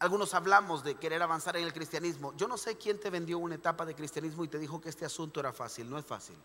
Algunos 0.00 0.34
hablamos 0.34 0.84
de 0.84 0.96
querer 0.96 1.22
avanzar 1.22 1.56
en 1.56 1.64
el 1.64 1.72
cristianismo. 1.72 2.34
Yo 2.36 2.46
no 2.46 2.58
sé 2.58 2.76
quién 2.76 3.00
te 3.00 3.08
vendió 3.08 3.38
una 3.38 3.54
etapa 3.54 3.86
de 3.86 3.94
cristianismo 3.94 4.44
y 4.44 4.48
te 4.48 4.58
dijo 4.58 4.80
que 4.80 4.90
este 4.90 5.06
asunto 5.06 5.40
era 5.40 5.52
fácil. 5.52 5.88
No 5.88 5.96
es 5.96 6.04
fácil. 6.04 6.36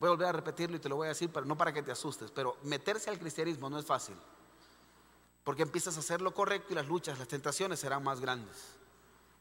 Voy 0.00 0.06
a 0.06 0.10
volver 0.10 0.28
a 0.28 0.32
repetirlo 0.32 0.76
y 0.76 0.80
te 0.80 0.88
lo 0.88 0.96
voy 0.96 1.06
a 1.06 1.08
decir, 1.10 1.30
pero 1.30 1.44
no 1.44 1.58
para 1.58 1.72
que 1.74 1.82
te 1.82 1.92
asustes. 1.92 2.30
Pero 2.30 2.56
meterse 2.62 3.10
al 3.10 3.18
cristianismo 3.18 3.68
no 3.68 3.78
es 3.78 3.84
fácil. 3.84 4.16
Porque 5.44 5.62
empiezas 5.62 5.96
a 5.96 6.00
hacer 6.00 6.22
lo 6.22 6.34
correcto 6.34 6.72
y 6.72 6.76
las 6.76 6.88
luchas, 6.88 7.18
las 7.18 7.28
tentaciones 7.28 7.78
serán 7.78 8.02
más 8.02 8.20
grandes. 8.20 8.56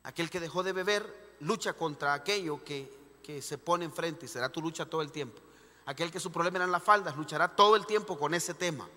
Aquel 0.03 0.29
que 0.29 0.41
dejó 0.41 0.61
de 0.61 0.73
beber 0.73 1.35
lucha 1.39 1.73
contra 1.73 2.13
aquello 2.13 2.63
que, 2.63 2.91
que 3.23 3.41
se 3.41 3.57
pone 3.57 3.85
enfrente 3.85 4.25
y 4.25 4.29
será 4.29 4.49
tu 4.49 4.61
lucha 4.61 4.85
todo 4.85 5.01
el 5.01 5.11
tiempo. 5.11 5.41
Aquel 5.85 6.11
que 6.11 6.19
su 6.19 6.31
problema 6.31 6.57
eran 6.57 6.71
las 6.71 6.83
faldas 6.83 7.15
luchará 7.15 7.55
todo 7.55 7.75
el 7.75 7.85
tiempo 7.85 8.17
con 8.17 8.33
ese 8.33 8.53
tema. 8.53 8.87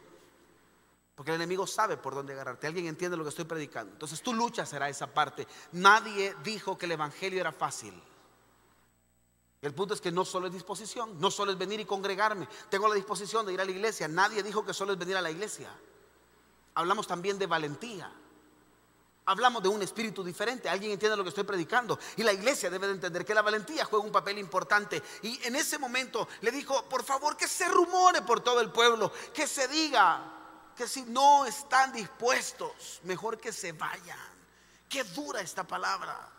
Porque 1.15 1.31
el 1.31 1.37
enemigo 1.37 1.67
sabe 1.67 1.97
por 1.97 2.15
dónde 2.15 2.35
agarrarte. 2.35 2.67
Alguien 2.67 2.87
entiende 2.87 3.17
lo 3.17 3.23
que 3.23 3.31
estoy 3.31 3.47
predicando. 3.47 3.93
Entonces 3.93 4.21
tu 4.21 4.35
lucha 4.35 4.67
será 4.67 4.89
esa 4.89 5.07
parte. 5.07 5.47
Nadie 5.73 6.35
dijo 6.45 6.77
que 6.77 6.87
el 6.87 6.93
evangelio 6.93 7.41
era 7.41 7.53
fácil. 7.53 7.95
El 9.63 9.75
punto 9.75 9.95
es 9.95 10.01
que 10.01 10.13
no 10.13 10.25
solo 10.25 10.49
es 10.49 10.53
disposición, 10.53 11.19
no 11.19 11.31
solo 11.31 11.53
es 11.53 11.59
venir 11.59 11.81
y 11.81 11.87
congregarme. 11.87 12.47
Tengo 12.69 12.87
la 12.87 12.95
disposición 12.95 13.47
de 13.47 13.55
ir 13.55 13.61
a 13.61 13.65
la 13.65 13.71
iglesia. 13.71 14.07
Nadie 14.07 14.43
dijo 14.43 14.65
que 14.65 14.75
solo 14.75 14.93
es 14.93 14.99
venir 14.99 15.17
a 15.17 15.23
la 15.23 15.31
iglesia. 15.31 15.71
Hablamos 16.77 17.07
también 17.07 17.39
de 17.39 17.47
valentía. 17.47 18.11
Hablamos 19.25 19.63
de 19.63 19.69
un 19.69 19.83
espíritu 19.83 20.23
diferente. 20.23 20.69
Alguien 20.69 20.93
entiende 20.93 21.17
lo 21.17 21.25
que 21.25 21.31
estoy 21.31 21.45
predicando. 21.45 21.99
Y 22.17 22.23
la 22.23 22.33
iglesia 22.33 22.71
debe 22.71 22.87
de 22.87 22.93
entender 22.93 23.25
que 23.25 23.35
la 23.35 23.43
valentía 23.43 23.85
juega 23.85 24.05
un 24.05 24.13
papel 24.13 24.39
importante. 24.39 25.03
Y 25.23 25.41
en 25.45 25.57
ese 25.57 25.79
momento 25.79 26.29
le 26.43 26.53
dijo, 26.53 26.85
por 26.85 27.03
favor, 27.03 27.37
que 27.37 27.49
se 27.49 27.67
rumore 27.69 28.23
por 28.23 28.41
todo 28.41 28.61
el 28.61 28.71
pueblo, 28.71 29.11
que 29.35 29.47
se 29.47 29.67
diga, 29.69 30.23
que 30.77 30.87
si 30.87 31.03
no 31.03 31.47
están 31.47 31.93
dispuestos, 31.93 33.01
mejor 33.05 33.39
que 33.39 33.53
se 33.53 33.73
vayan. 33.73 34.19
Qué 34.89 35.03
dura 35.03 35.41
esta 35.41 35.65
palabra. 35.65 36.31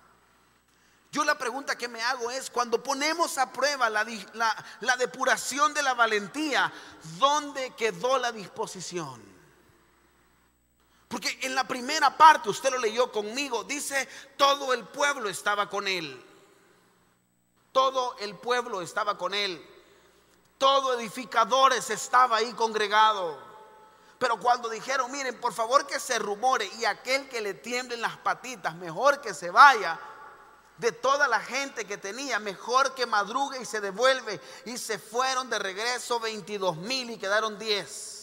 Yo 1.11 1.23
la 1.23 1.37
pregunta 1.37 1.75
que 1.75 1.87
me 1.87 2.01
hago 2.01 2.29
es, 2.29 2.51
cuando 2.51 2.83
ponemos 2.83 3.39
a 3.39 3.51
prueba 3.51 3.89
la, 3.89 4.05
la, 4.81 4.97
depuración 4.97 5.73
de 5.73 5.81
la 5.81 5.95
valentía, 5.95 6.71
¿dónde 7.17 7.73
quedó 7.75 8.19
la 8.19 8.31
disposición? 8.31 9.36
Porque 11.07 11.39
en 11.43 11.55
la 11.55 11.67
primera 11.67 12.17
parte, 12.17 12.49
usted 12.49 12.71
lo 12.71 12.79
leyó 12.79 13.11
conmigo, 13.11 13.63
dice, 13.63 14.07
todo 14.35 14.73
el 14.73 14.85
pueblo 14.85 15.29
estaba 15.29 15.69
con 15.69 15.87
él. 15.87 16.23
Todo 17.71 18.15
el 18.19 18.35
pueblo 18.35 18.81
estaba 18.81 19.17
con 19.17 19.33
él. 19.33 19.65
Todo 20.57 20.99
edificadores 20.99 21.89
estaba 21.89 22.37
ahí 22.37 22.51
congregado. 22.53 23.37
Pero 24.19 24.39
cuando 24.39 24.67
dijeron, 24.67 25.11
miren, 25.11 25.39
por 25.39 25.53
favor 25.53 25.85
que 25.85 25.99
se 25.99 26.17
rumore 26.17 26.69
y 26.79 26.85
aquel 26.85 27.29
que 27.29 27.39
le 27.39 27.53
tiemblen 27.53 28.01
las 28.01 28.17
patitas, 28.17 28.75
mejor 28.75 29.21
que 29.21 29.33
se 29.33 29.51
vaya, 29.51 29.99
de 30.77 30.91
toda 30.91 31.27
la 31.27 31.39
gente 31.39 31.85
que 31.85 31.97
tenía, 31.97 32.39
mejor 32.39 32.93
que 32.95 33.05
madrugue 33.05 33.61
y 33.61 33.65
se 33.65 33.79
devuelve. 33.79 34.41
Y 34.65 34.77
se 34.77 34.99
fueron 34.99 35.49
de 35.49 35.59
regreso 35.59 36.19
22 36.19 36.77
mil 36.77 37.11
y 37.11 37.17
quedaron 37.17 37.57
10. 37.57 38.16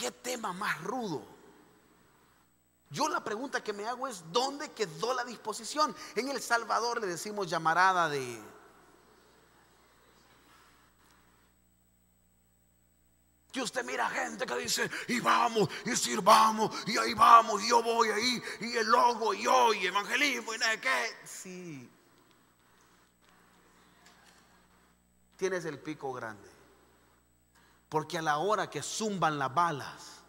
¿Qué 0.00 0.10
tema 0.10 0.54
más 0.54 0.82
rudo? 0.82 1.22
Yo 2.88 3.06
la 3.10 3.22
pregunta 3.22 3.62
que 3.62 3.74
me 3.74 3.86
hago 3.86 4.08
es, 4.08 4.24
¿dónde 4.32 4.72
quedó 4.72 5.12
la 5.12 5.24
disposición? 5.24 5.94
En 6.14 6.30
El 6.30 6.40
Salvador 6.40 7.02
le 7.02 7.06
decimos 7.06 7.50
llamarada 7.50 8.08
de 8.08 8.42
Que 13.52 13.60
usted 13.60 13.84
mira 13.84 14.08
gente 14.08 14.46
que 14.46 14.56
dice, 14.56 14.90
y 15.08 15.20
vamos, 15.20 15.68
y 15.84 15.94
sirvamos, 15.94 16.74
y 16.86 16.96
ahí 16.96 17.12
vamos, 17.12 17.62
y 17.62 17.68
yo 17.68 17.82
voy 17.82 18.08
ahí, 18.08 18.42
y 18.60 18.76
el 18.76 18.86
logo, 18.86 19.34
y 19.34 19.42
yo, 19.42 19.74
y 19.74 19.86
evangelismo, 19.86 20.54
y 20.54 20.58
nada 20.58 20.80
qué. 20.80 21.16
Sí. 21.26 21.90
Tienes 25.36 25.64
el 25.66 25.78
pico 25.78 26.12
grande. 26.12 26.59
Porque 27.90 28.16
a 28.16 28.22
la 28.22 28.38
hora 28.38 28.70
que 28.70 28.82
zumban 28.82 29.38
las 29.38 29.52
balas, 29.52 30.22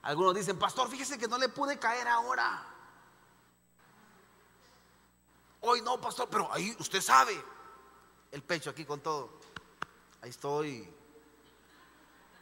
algunos 0.00 0.34
dicen, 0.34 0.58
pastor, 0.58 0.88
fíjese 0.88 1.18
que 1.18 1.28
no 1.28 1.36
le 1.36 1.50
pude 1.50 1.78
caer 1.78 2.08
ahora. 2.08 2.64
Hoy 5.60 5.82
no, 5.82 6.00
pastor, 6.00 6.28
pero 6.30 6.50
ahí 6.52 6.74
usted 6.78 7.02
sabe, 7.02 7.44
el 8.30 8.42
pecho 8.42 8.70
aquí 8.70 8.84
con 8.84 9.00
todo. 9.00 9.40
Ahí 10.22 10.30
estoy 10.30 10.95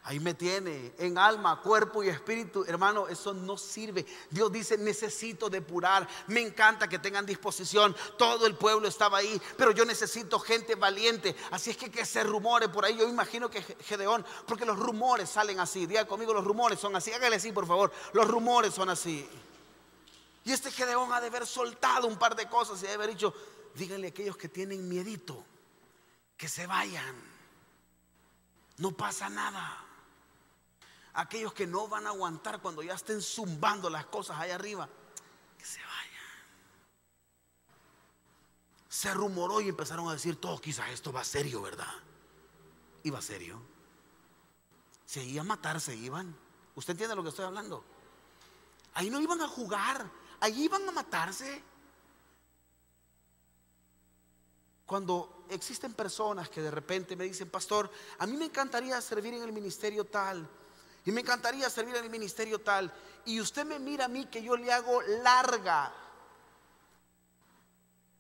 Ahí 0.07 0.21
me 0.21 0.35
tiene, 0.35 0.93
en 0.99 1.17
alma, 1.17 1.63
cuerpo 1.63 2.03
y 2.05 2.11
espíritu. 2.11 2.63
Hermano, 2.69 3.09
eso 3.09 3.33
no 3.33 3.57
sirve. 3.57 4.05
Dios 4.29 4.53
dice, 4.53 4.77
necesito 4.77 5.49
depurar. 5.49 6.07
Me 6.27 6.43
encanta 6.43 6.87
que 6.87 6.99
tengan 6.99 7.25
disposición. 7.25 7.97
Todo 8.19 8.47
el 8.47 8.55
pueblo 8.55 8.87
estaba 8.87 9.17
ahí, 9.17 9.41
pero 9.57 9.71
yo 9.71 9.87
necesito 9.87 10.39
gente 10.39 10.75
valiente. 10.75 11.35
Así 11.51 11.71
es 11.71 11.79
que 11.79 11.91
que 11.91 12.05
se 12.05 12.23
rumore 12.23 12.69
por 12.69 12.85
ahí. 12.85 12.99
Yo 12.99 13.09
imagino 13.09 13.49
que 13.49 13.63
Gedeón, 13.63 14.27
porque 14.47 14.67
los 14.67 14.79
rumores 14.79 15.31
salen 15.31 15.59
así. 15.59 15.87
Diga 15.87 16.07
conmigo, 16.07 16.35
los 16.35 16.45
rumores 16.45 16.79
son 16.79 16.95
así. 16.95 17.11
Hágale 17.11 17.37
así, 17.37 17.51
por 17.51 17.67
favor. 17.67 17.91
Los 18.13 18.29
rumores 18.29 18.75
son 18.75 18.91
así. 18.91 19.27
Y 20.45 20.53
este 20.53 20.71
Gedeón 20.71 21.15
ha 21.15 21.21
de 21.23 21.29
haber 21.29 21.47
soltado 21.47 22.07
un 22.07 22.19
par 22.19 22.37
de 22.37 22.47
cosas 22.47 22.83
y 22.83 22.85
ha 22.85 22.91
de 22.91 22.95
haber 22.97 23.09
dicho, 23.09 23.33
díganle 23.75 24.09
a 24.09 24.11
aquellos 24.11 24.37
que 24.37 24.51
tienen 24.51 24.87
miedito, 24.87 25.43
que 26.37 26.47
se 26.47 26.67
vayan. 26.67 27.33
No 28.77 28.93
pasa 28.93 29.31
nada 29.31 29.85
aquellos 31.15 31.53
que 31.53 31.67
no 31.67 31.89
van 31.89 32.07
a 32.07 32.11
aguantar 32.11 32.61
cuando 32.61 32.83
ya 32.83 32.95
estén 32.95 33.23
zumbando 33.23 33.89
las 33.89 34.07
cosas 34.07 34.39
allá 34.39 34.57
arriba, 34.57 34.89
que 35.57 35.65
se 35.65 35.81
vayan. 35.81 36.25
Se 38.89 39.15
rumoró 39.15 39.61
y 39.61 39.69
empezaron 39.69 40.09
a 40.09 40.13
decir, 40.13 40.41
todo 40.41 40.61
quizás 40.61 40.91
esto 40.91 41.13
va 41.13 41.25
serio, 41.25 41.63
¿verdad? 41.63 41.93
Iba 43.05 43.23
serio. 43.23 43.61
Se 45.07 45.23
iban 45.23 45.47
a 45.47 45.49
matar, 45.51 45.81
se 45.81 45.95
iban. 45.95 46.37
¿Usted 46.75 46.93
entiende 46.93 47.15
lo 47.15 47.23
que 47.23 47.29
estoy 47.29 47.45
hablando? 47.45 47.85
Ahí 48.95 49.11
no 49.11 49.21
iban 49.21 49.41
a 49.41 49.49
jugar, 49.49 50.11
ahí 50.41 50.65
iban 50.65 50.89
a 50.89 50.93
matarse. 50.93 51.63
Cuando 54.87 55.45
existen 55.49 55.95
personas 55.95 56.49
que 56.49 56.61
de 56.61 56.71
repente 56.71 57.17
me 57.17 57.25
dicen, 57.25 57.49
pastor, 57.51 57.91
a 58.19 58.27
mí 58.27 58.37
me 58.37 58.47
encantaría 58.47 59.01
servir 59.01 59.35
en 59.35 59.43
el 59.43 59.53
ministerio 59.53 60.05
tal, 60.05 60.49
y 61.05 61.13
me 61.13 61.21
encantaría 61.21 61.69
servir 61.69 61.97
en 61.97 62.05
el 62.05 62.11
ministerio 62.11 62.61
tal. 62.61 62.93
Y 63.27 63.41
usted 63.41 63.65
me 63.67 63.79
mira 63.79 64.07
a 64.07 64.09
mí 64.09 64.27
que 64.27 64.43
yo 64.43 64.57
le 64.57 64.73
hago 64.73 65.03
larga. 65.03 65.93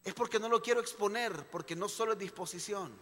Es 0.04 0.12
porque 0.12 0.38
no 0.38 0.48
lo 0.48 0.60
quiero 0.60 0.80
exponer, 0.80 1.48
porque 1.48 1.74
no 1.74 1.88
solo 1.88 2.12
es 2.12 2.18
disposición. 2.18 2.94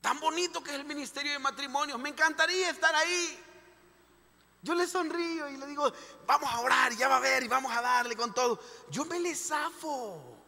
Tan 0.00 0.18
bonito 0.20 0.62
que 0.62 0.70
es 0.70 0.76
el 0.76 0.86
ministerio 0.86 1.32
de 1.32 1.38
matrimonios. 1.38 1.98
Me 1.98 2.08
encantaría 2.08 2.70
estar 2.70 2.94
ahí. 2.94 3.38
Yo 4.62 4.74
le 4.74 4.86
sonrío 4.86 5.50
y 5.50 5.58
le 5.58 5.66
digo, 5.66 5.92
vamos 6.26 6.50
a 6.50 6.60
orar, 6.60 6.94
ya 6.96 7.08
va 7.08 7.18
a 7.18 7.20
ver 7.20 7.42
y 7.42 7.48
vamos 7.48 7.70
a 7.70 7.82
darle 7.82 8.16
con 8.16 8.32
todo. 8.32 8.58
Yo 8.90 9.04
me 9.04 9.20
le 9.20 9.34
zafo. 9.34 10.38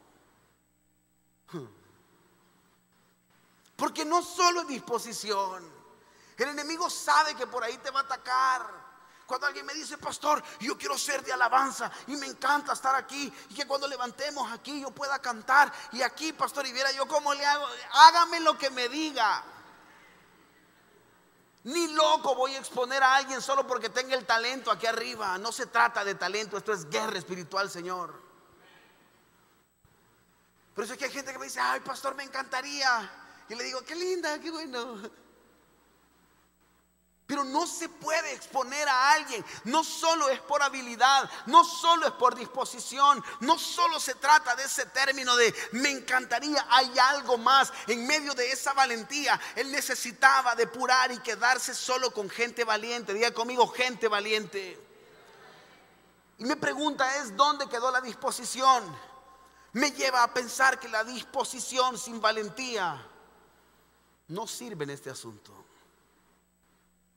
Porque 3.76 4.06
no 4.06 4.22
solo 4.22 4.62
es 4.62 4.68
disposición. 4.68 5.75
El 6.36 6.50
enemigo 6.50 6.90
sabe 6.90 7.34
que 7.34 7.46
por 7.46 7.64
ahí 7.64 7.78
te 7.78 7.90
va 7.90 8.00
a 8.00 8.02
atacar. 8.04 8.86
Cuando 9.26 9.46
alguien 9.46 9.66
me 9.66 9.74
dice, 9.74 9.98
pastor, 9.98 10.42
yo 10.60 10.78
quiero 10.78 10.96
ser 10.96 11.24
de 11.24 11.32
alabanza 11.32 11.90
y 12.06 12.16
me 12.16 12.26
encanta 12.26 12.74
estar 12.74 12.94
aquí 12.94 13.32
y 13.48 13.54
que 13.54 13.66
cuando 13.66 13.88
levantemos 13.88 14.52
aquí 14.52 14.80
yo 14.80 14.90
pueda 14.92 15.18
cantar 15.18 15.72
y 15.92 16.02
aquí, 16.02 16.32
pastor, 16.32 16.64
y 16.66 16.72
viera 16.72 16.92
yo 16.92 17.08
cómo 17.08 17.34
le 17.34 17.44
hago, 17.44 17.66
hágame 17.92 18.38
lo 18.40 18.56
que 18.56 18.70
me 18.70 18.88
diga. 18.88 19.42
Ni 21.64 21.88
loco 21.88 22.36
voy 22.36 22.54
a 22.54 22.58
exponer 22.58 23.02
a 23.02 23.16
alguien 23.16 23.42
solo 23.42 23.66
porque 23.66 23.88
tenga 23.88 24.14
el 24.14 24.24
talento 24.24 24.70
aquí 24.70 24.86
arriba. 24.86 25.36
No 25.38 25.50
se 25.50 25.66
trata 25.66 26.04
de 26.04 26.14
talento, 26.14 26.56
esto 26.56 26.72
es 26.72 26.88
guerra 26.88 27.18
espiritual, 27.18 27.68
Señor. 27.68 28.14
Por 30.72 30.84
eso 30.84 30.92
es 30.92 30.98
que 31.00 31.06
hay 31.06 31.10
gente 31.10 31.32
que 31.32 31.38
me 31.38 31.46
dice, 31.46 31.58
ay, 31.58 31.80
pastor, 31.80 32.14
me 32.14 32.22
encantaría. 32.22 33.10
Y 33.48 33.56
le 33.56 33.64
digo, 33.64 33.82
qué 33.82 33.96
linda, 33.96 34.38
qué 34.38 34.52
bueno. 34.52 35.25
Pero 37.26 37.42
no 37.42 37.66
se 37.66 37.88
puede 37.88 38.32
exponer 38.32 38.88
a 38.88 39.12
alguien. 39.12 39.44
No 39.64 39.82
solo 39.82 40.28
es 40.28 40.40
por 40.40 40.62
habilidad, 40.62 41.28
no 41.46 41.64
solo 41.64 42.06
es 42.06 42.12
por 42.12 42.36
disposición, 42.36 43.22
no 43.40 43.58
solo 43.58 43.98
se 43.98 44.14
trata 44.14 44.54
de 44.54 44.62
ese 44.64 44.86
término 44.86 45.34
de 45.34 45.52
me 45.72 45.90
encantaría, 45.90 46.64
hay 46.70 46.96
algo 46.98 47.36
más. 47.36 47.72
En 47.88 48.06
medio 48.06 48.32
de 48.34 48.52
esa 48.52 48.74
valentía, 48.74 49.40
él 49.56 49.72
necesitaba 49.72 50.54
depurar 50.54 51.10
y 51.10 51.18
quedarse 51.18 51.74
solo 51.74 52.12
con 52.12 52.30
gente 52.30 52.62
valiente. 52.62 53.12
Diga 53.12 53.32
conmigo, 53.32 53.66
gente 53.66 54.06
valiente. 54.06 54.80
Y 56.38 56.44
mi 56.44 56.54
pregunta 56.54 57.16
es, 57.16 57.36
¿dónde 57.36 57.68
quedó 57.68 57.90
la 57.90 58.00
disposición? 58.00 58.84
Me 59.72 59.90
lleva 59.90 60.22
a 60.22 60.32
pensar 60.32 60.78
que 60.78 60.88
la 60.88 61.02
disposición 61.02 61.98
sin 61.98 62.20
valentía 62.20 63.04
no 64.28 64.46
sirve 64.46 64.84
en 64.84 64.90
este 64.90 65.10
asunto. 65.10 65.65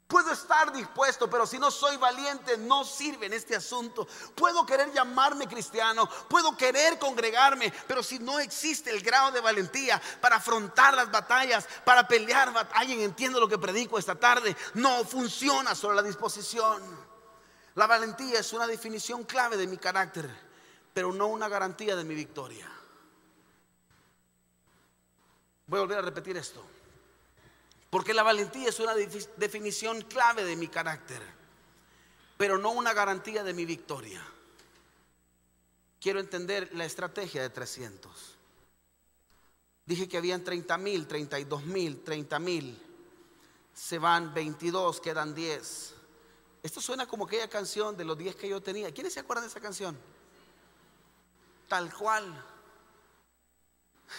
Puedo 0.09 0.31
estar 0.31 0.73
dispuesto, 0.73 1.29
pero 1.29 1.45
si 1.45 1.59
no 1.59 1.69
soy 1.69 1.95
valiente, 1.97 2.57
no 2.57 2.83
sirve 2.83 3.27
en 3.27 3.33
este 3.33 3.55
asunto. 3.55 4.07
Puedo 4.33 4.65
querer 4.65 4.91
llamarme 4.91 5.47
cristiano, 5.47 6.09
puedo 6.27 6.57
querer 6.57 6.97
congregarme, 6.97 7.71
pero 7.87 8.01
si 8.01 8.17
no 8.17 8.39
existe 8.39 8.89
el 8.89 9.03
grado 9.03 9.31
de 9.31 9.39
valentía 9.39 10.01
para 10.19 10.37
afrontar 10.37 10.95
las 10.95 11.11
batallas, 11.11 11.67
para 11.85 12.07
pelear 12.07 12.51
¿Alguien 12.73 13.01
entiende 13.01 13.39
lo 13.39 13.47
que 13.47 13.59
predico 13.59 13.99
esta 13.99 14.15
tarde? 14.15 14.57
No 14.73 15.05
funciona 15.05 15.75
solo 15.75 15.93
la 15.93 16.01
disposición. 16.01 16.81
La 17.75 17.85
valentía 17.85 18.39
es 18.39 18.51
una 18.51 18.65
definición 18.65 19.25
clave 19.25 19.57
de 19.57 19.67
mi 19.67 19.77
carácter, 19.77 20.27
pero 20.91 21.13
no 21.13 21.27
una 21.27 21.47
garantía 21.47 21.95
de 21.95 22.03
mi 22.03 22.15
victoria. 22.15 22.67
Voy 25.67 25.77
a 25.77 25.81
volver 25.81 25.99
a 25.99 26.01
repetir 26.01 26.35
esto. 26.35 26.65
Porque 27.89 28.13
la 28.13 28.23
valentía 28.23 28.69
es 28.69 28.80
una 28.80 28.93
definición 28.93 30.02
clave 30.02 30.43
de 30.43 30.56
mi 30.56 30.67
carácter, 30.67 31.21
pero 32.38 32.58
no 32.58 32.71
una 32.71 32.93
garantía 32.93 33.43
de 33.43 33.54
mi 33.54 33.65
victoria. 33.65 34.23
Quiero 35.99 36.19
entender 36.19 36.69
la 36.73 36.86
estrategia 36.86 37.41
de 37.41 37.49
300. 37.49 38.36
Dije 39.86 40.08
que 40.08 40.17
habían 40.17 40.43
30 40.43 40.78
mil, 40.78 41.08
32 41.08 41.65
mil, 41.65 42.04
30 42.04 42.39
mil. 42.39 42.80
Se 43.73 43.97
van 43.97 44.34
22, 44.34 45.02
quedan 45.02 45.34
10. 45.34 45.95
Esto 46.62 46.80
suena 46.80 47.08
como 47.08 47.25
aquella 47.25 47.49
canción 47.49 47.97
de 47.97 48.06
los 48.06 48.17
10 48.17 48.36
que 48.36 48.47
yo 48.47 48.62
tenía. 48.62 48.93
¿Quiénes 48.93 49.13
se 49.13 49.21
acuerdan 49.21 49.45
de 49.45 49.49
esa 49.49 49.60
canción? 49.60 49.97
Tal 51.67 51.93
cual. 51.93 52.45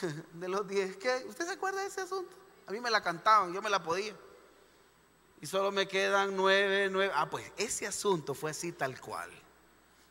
De 0.34 0.48
los 0.48 0.66
10. 0.66 0.98
¿Usted 1.28 1.46
se 1.46 1.52
acuerda 1.52 1.82
de 1.82 1.88
ese 1.88 2.02
asunto? 2.02 2.36
A 2.66 2.72
mí 2.72 2.80
me 2.80 2.90
la 2.90 3.02
cantaban, 3.02 3.52
yo 3.52 3.60
me 3.62 3.70
la 3.70 3.82
podía. 3.82 4.14
Y 5.40 5.46
solo 5.46 5.72
me 5.72 5.88
quedan 5.88 6.36
nueve, 6.36 6.88
nueve. 6.90 7.12
Ah, 7.14 7.28
pues 7.30 7.50
ese 7.56 7.86
asunto 7.86 8.34
fue 8.34 8.50
así 8.50 8.72
tal 8.72 9.00
cual. 9.00 9.30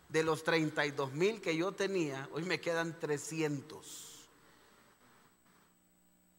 De 0.07 0.23
los 0.23 0.43
32 0.43 1.13
mil 1.13 1.39
que 1.39 1.55
yo 1.55 1.71
tenía, 1.71 2.27
hoy 2.33 2.43
me 2.43 2.59
quedan 2.59 2.99
300. 2.99 4.27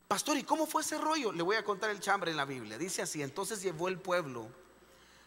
Pastor, 0.09 0.37
¿y 0.39 0.43
cómo 0.43 0.67
fue 0.67 0.83
ese 0.83 0.99
rollo? 0.99 1.31
Le 1.31 1.45
voy 1.45 1.55
a 1.55 1.65
contar 1.65 1.91
el 1.91 2.01
chambre 2.01 2.33
en 2.33 2.37
la 2.37 2.45
Biblia. 2.45 2.79
Dice 2.79 3.03
así, 3.03 3.23
entonces 3.23 3.63
llevó 3.63 3.87
el 3.87 4.01
pueblo 4.01 4.49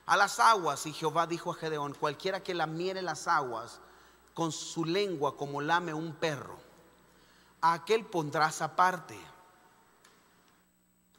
a 0.06 0.18
las 0.18 0.42
aguas 0.42 0.86
y 0.86 0.92
Jehová 0.92 1.26
dijo 1.26 1.52
a 1.52 1.56
Gedeón, 1.56 1.94
cualquiera 1.94 2.44
que 2.44 2.54
lamiere 2.54 3.02
las 3.02 3.30
aguas 3.30 3.80
con 4.34 4.52
su 4.52 4.84
lengua 4.84 5.38
como 5.38 5.62
lame 5.62 5.94
un 5.94 6.14
perro, 6.14 6.58
a 7.62 7.74
aquel 7.74 8.06
pondrás 8.06 8.62
aparte 8.62 9.18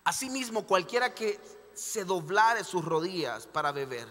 Asimismo, 0.05 0.67
cualquiera 0.67 1.14
que 1.14 1.40
se 1.75 2.05
doblare 2.05 2.62
sus 2.62 2.85
rodillas 2.85 3.47
para 3.47 3.73
beber. 3.73 4.07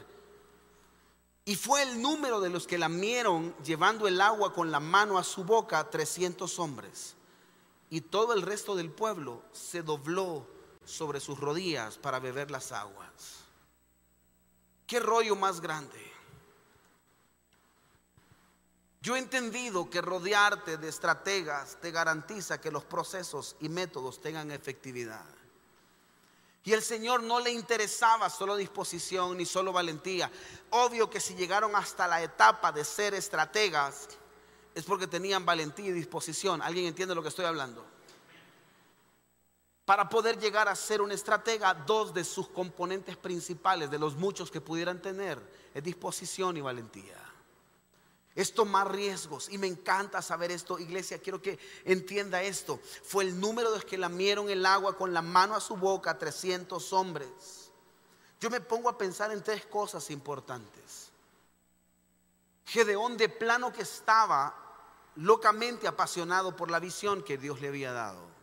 Y 1.46 1.56
fue 1.56 1.84
el 1.84 2.02
número 2.02 2.40
de 2.40 2.50
los 2.50 2.68
que 2.68 2.78
lamieron 2.78 3.56
llevando 3.64 4.08
el 4.08 4.22
agua 4.22 4.54
con 4.54 4.72
la 4.72 4.80
mano 4.80 5.18
a 5.18 5.24
su 5.24 5.44
boca, 5.44 5.90
300 5.90 6.58
hombres. 6.60 7.16
Y 7.90 8.02
todo 8.02 8.34
el 8.34 8.42
resto 8.42 8.76
del 8.76 8.90
pueblo 8.90 9.44
se 9.52 9.84
dobló 9.84 10.48
sobre 10.86 11.20
sus 11.20 11.40
rodillas 11.40 11.98
para 11.98 12.20
beber 12.20 12.50
las 12.50 12.72
aguas. 12.72 13.44
¿Qué 14.88 15.00
rollo 15.00 15.36
más 15.36 15.62
grande? 15.62 16.12
Yo 19.02 19.18
he 19.18 19.20
entendido 19.20 19.90
que 19.90 20.02
rodearte 20.02 20.78
de 20.78 20.88
estrategas 20.88 21.78
te 21.82 21.92
garantiza 21.92 22.62
que 22.62 22.72
los 22.72 22.86
procesos 22.86 23.58
y 23.60 23.68
métodos 23.68 24.22
tengan 24.22 24.50
efectividad. 24.50 25.26
Y 26.66 26.72
el 26.72 26.82
Señor 26.82 27.24
no 27.24 27.40
le 27.40 27.52
interesaba 27.52 28.30
solo 28.30 28.56
disposición 28.56 29.38
ni 29.38 29.46
solo 29.46 29.74
valentía. 29.74 30.32
Obvio 30.70 31.10
que 31.10 31.20
si 31.20 31.36
llegaron 31.36 31.76
hasta 31.76 32.08
la 32.08 32.24
etapa 32.24 32.72
de 32.72 32.86
ser 32.86 33.14
estrategas 33.14 34.08
es 34.74 34.84
porque 34.86 35.08
tenían 35.08 35.46
valentía 35.46 35.88
y 35.88 35.92
disposición. 35.92 36.62
¿Alguien 36.62 36.86
entiende 36.86 37.16
lo 37.16 37.22
que 37.22 37.30
estoy 37.30 37.46
hablando? 37.46 37.86
Para 39.86 40.08
poder 40.08 40.40
llegar 40.40 40.70
a 40.70 40.76
ser 40.76 41.02
un 41.02 41.12
estratega, 41.12 41.74
dos 41.74 42.14
de 42.14 42.24
sus 42.24 42.48
componentes 42.48 43.18
principales, 43.18 43.92
de 43.92 44.00
los 44.00 44.16
muchos 44.16 44.50
que 44.50 44.62
pudieran 44.62 45.02
tener, 45.02 45.42
es 45.74 45.84
disposición 45.84 46.56
y 46.56 46.62
valentía 46.62 47.23
es 48.36 48.54
tomar 48.54 48.92
riesgos. 48.92 49.50
Y 49.50 49.58
me 49.58 49.68
encanta 49.68 50.22
saber 50.22 50.52
esto, 50.52 50.80
iglesia, 50.80 51.20
quiero 51.20 51.42
que 51.42 51.60
entienda 51.86 52.42
esto. 52.42 52.80
Fue 53.04 53.24
el 53.24 53.40
número 53.40 53.72
de 53.72 53.78
los 53.78 53.86
que 53.86 53.98
lamieron 53.98 54.50
el 54.50 54.66
agua 54.66 54.98
con 54.98 55.14
la 55.14 55.22
mano 55.22 55.56
a 55.56 55.62
su 55.62 55.76
boca, 55.76 56.18
300 56.18 56.94
hombres. 56.94 57.72
Yo 58.40 58.50
me 58.50 58.62
pongo 58.62 58.90
a 58.90 58.98
pensar 58.98 59.32
en 59.32 59.44
tres 59.44 59.66
cosas 59.66 60.10
importantes. 60.10 61.12
Gedeón 62.66 63.18
de 63.18 63.30
plano 63.30 63.72
que 63.72 63.84
estaba 63.84 64.56
locamente 65.16 65.88
apasionado 65.88 66.56
por 66.56 66.72
la 66.72 66.80
visión 66.80 67.24
que 67.24 67.38
Dios 67.38 67.62
le 67.62 67.68
había 67.68 67.94
dado. 67.94 68.34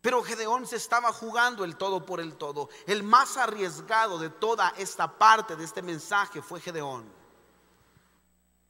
Pero 0.00 0.22
Gedeón 0.22 0.66
se 0.66 0.76
estaba 0.76 1.12
jugando 1.12 1.64
el 1.64 1.76
todo 1.76 2.04
por 2.04 2.20
el 2.20 2.36
todo. 2.36 2.68
El 2.86 3.02
más 3.02 3.36
arriesgado 3.36 4.18
de 4.18 4.30
toda 4.30 4.72
esta 4.76 5.18
parte 5.18 5.56
de 5.56 5.64
este 5.64 5.82
mensaje 5.82 6.42
fue 6.42 6.60
Gedeón. 6.60 7.25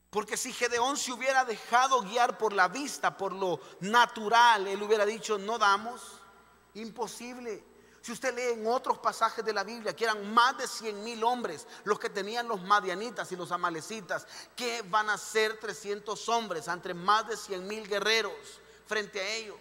Porque 0.09 0.37
si 0.37 0.53
Gedeón 0.53 0.95
se 0.95 1.11
hubiera 1.11 1.43
dejado 1.43 2.01
guiar 2.01 2.37
por 2.37 2.53
la 2.53 2.67
vista, 2.69 3.17
por 3.17 3.33
lo 3.33 3.59
natural, 3.81 4.67
él 4.67 4.81
hubiera 4.81 5.05
dicho, 5.05 5.37
no 5.37 5.57
damos, 5.57 6.01
imposible. 6.75 7.63
Si 8.01 8.13
usted 8.13 8.33
lee 8.33 8.61
en 8.61 8.67
otros 8.67 8.99
pasajes 8.99 9.43
de 9.43 9.51
la 9.51 9.65
Biblia 9.65 9.93
que 9.93 10.05
eran 10.05 10.33
más 10.33 10.57
de 10.57 10.65
100 10.65 11.03
mil 11.03 11.23
hombres 11.25 11.67
los 11.83 11.99
que 11.99 12.09
tenían 12.09 12.47
los 12.47 12.61
madianitas 12.61 13.29
y 13.33 13.35
los 13.35 13.51
amalecitas, 13.51 14.25
¿qué 14.55 14.81
van 14.83 15.09
a 15.09 15.17
ser 15.17 15.59
300 15.59 16.29
hombres 16.29 16.69
entre 16.69 16.93
más 16.93 17.27
de 17.27 17.35
100 17.35 17.67
mil 17.67 17.85
guerreros 17.85 18.61
frente 18.85 19.19
a 19.19 19.35
ellos? 19.35 19.57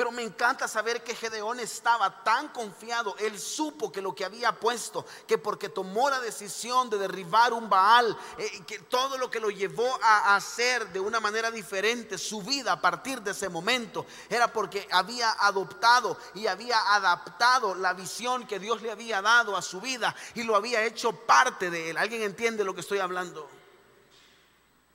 Pero 0.00 0.12
me 0.12 0.22
encanta 0.22 0.66
saber 0.66 1.04
que 1.04 1.14
Gedeón 1.14 1.60
estaba 1.60 2.24
tan 2.24 2.48
confiado, 2.48 3.14
él 3.18 3.38
supo 3.38 3.92
que 3.92 4.00
lo 4.00 4.14
que 4.14 4.24
había 4.24 4.50
puesto, 4.58 5.04
que 5.28 5.36
porque 5.36 5.68
tomó 5.68 6.08
la 6.08 6.20
decisión 6.20 6.88
de 6.88 6.96
derribar 6.96 7.52
un 7.52 7.68
Baal, 7.68 8.16
eh, 8.38 8.62
que 8.66 8.78
todo 8.78 9.18
lo 9.18 9.30
que 9.30 9.40
lo 9.40 9.50
llevó 9.50 9.98
a 10.02 10.36
hacer 10.36 10.90
de 10.90 11.00
una 11.00 11.20
manera 11.20 11.50
diferente 11.50 12.16
su 12.16 12.40
vida 12.40 12.72
a 12.72 12.80
partir 12.80 13.20
de 13.20 13.32
ese 13.32 13.50
momento, 13.50 14.06
era 14.30 14.50
porque 14.50 14.88
había 14.90 15.32
adoptado 15.32 16.16
y 16.32 16.46
había 16.46 16.94
adaptado 16.94 17.74
la 17.74 17.92
visión 17.92 18.46
que 18.46 18.58
Dios 18.58 18.80
le 18.80 18.92
había 18.92 19.20
dado 19.20 19.54
a 19.54 19.60
su 19.60 19.82
vida 19.82 20.16
y 20.34 20.44
lo 20.44 20.56
había 20.56 20.82
hecho 20.82 21.12
parte 21.12 21.68
de 21.68 21.90
él. 21.90 21.98
¿Alguien 21.98 22.22
entiende 22.22 22.64
lo 22.64 22.74
que 22.74 22.80
estoy 22.80 23.00
hablando? 23.00 23.50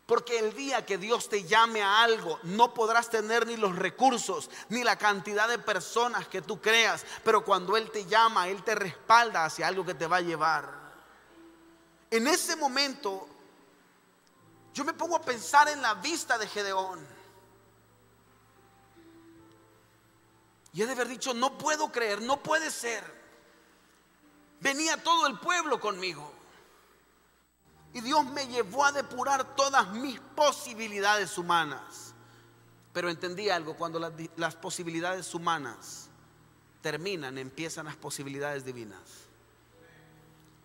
Porque 0.06 0.38
el 0.38 0.54
día 0.54 0.86
que 0.86 1.00
Dios 1.00 1.30
te 1.30 1.46
llame 1.46 1.82
a 1.82 2.04
algo, 2.04 2.40
no 2.44 2.74
podrás 2.74 3.10
tener 3.10 3.48
ni 3.48 3.58
los 3.58 3.76
recursos, 3.76 4.52
ni 4.70 4.84
la 4.84 4.98
cantidad 4.98 5.48
de 5.48 5.58
personas 5.58 6.28
que 6.28 6.44
tú 6.44 6.62
creas. 6.62 7.04
Pero 7.24 7.44
cuando 7.44 7.76
Él 7.76 7.90
te 7.90 8.06
llama, 8.06 8.48
Él 8.48 8.64
te 8.64 8.76
respalda 8.76 9.46
hacia 9.46 9.68
algo 9.68 9.84
que 9.84 9.96
te 9.96 10.06
va 10.06 10.18
a 10.18 10.22
llevar. 10.22 10.70
En 12.12 12.28
ese 12.28 12.56
momento, 12.56 13.28
yo 14.76 14.86
me 14.86 14.94
pongo 14.94 15.16
a 15.16 15.22
pensar 15.22 15.70
en 15.70 15.82
la 15.82 15.96
vista 15.96 16.38
de 16.38 16.48
Gedeón. 16.48 17.06
Y 20.72 20.82
he 20.82 20.86
de 20.86 20.92
haber 20.92 21.08
dicho, 21.08 21.34
no 21.34 21.58
puedo 21.58 21.92
creer, 21.92 22.22
no 22.22 22.44
puede 22.44 22.70
ser. 22.70 23.04
Venía 24.60 25.02
todo 25.02 25.26
el 25.26 25.40
pueblo 25.40 25.80
conmigo. 25.80 26.35
Y 27.96 28.02
Dios 28.02 28.26
me 28.26 28.46
llevó 28.48 28.84
a 28.84 28.92
depurar 28.92 29.56
todas 29.56 29.94
mis 29.94 30.20
posibilidades 30.20 31.38
humanas. 31.38 32.14
Pero 32.92 33.10
entendí 33.10 33.50
algo, 33.50 33.78
cuando 33.78 34.00
las, 34.36 34.56
posibilidades 34.58 35.34
humanas 35.34 36.10
terminan, 36.82 37.38
empiezan 37.38 37.86
las 37.86 37.96
posibilidades 37.96 38.66
divinas. 38.66 39.00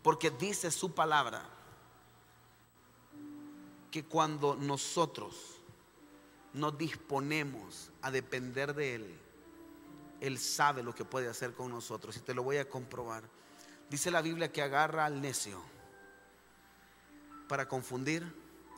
Porque 0.03 0.33
dice 0.33 0.73
su 0.73 0.93
palabra 0.93 1.45
que 3.93 4.05
cuando 4.05 4.57
nosotros 4.57 5.37
nos 6.53 6.77
disponemos 6.77 7.93
a 8.03 8.11
depender 8.11 8.75
de 8.75 8.95
Él, 8.97 9.19
Él 10.21 10.37
sabe 10.41 10.83
lo 10.83 10.93
que 10.97 11.05
puede 11.05 11.29
hacer 11.29 11.55
con 11.55 11.71
nosotros. 11.71 12.17
Y 12.17 12.21
te 12.23 12.35
lo 12.35 12.43
voy 12.43 12.57
a 12.57 12.69
comprobar. 12.69 13.23
Dice 13.89 14.11
la 14.11 14.21
Biblia 14.21 14.51
que 14.51 14.63
agarra 14.63 15.05
al 15.05 15.21
necio 15.21 15.63
para 17.51 17.67
confundir 17.67 18.23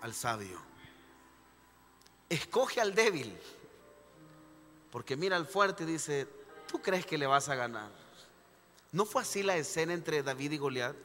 al 0.01 0.15
sabio. 0.15 0.59
Escoge 2.31 2.81
al 2.81 2.95
débil, 2.95 3.39
porque 4.91 5.15
mira 5.15 5.37
al 5.37 5.47
fuerte 5.47 5.83
y 5.83 5.87
dice, 5.87 6.27
¿tú 6.67 6.81
crees 6.81 7.05
que 7.05 7.19
le 7.19 7.27
vas 7.27 7.51
a 7.51 7.55
ganar? 7.55 7.91
¿No 8.91 9.05
fue 9.05 9.21
así 9.21 9.43
la 9.43 9.59
escena 9.59 9.93
entre 9.93 10.23
David 10.23 10.53
y 10.53 10.57
Goliat? 10.57 10.97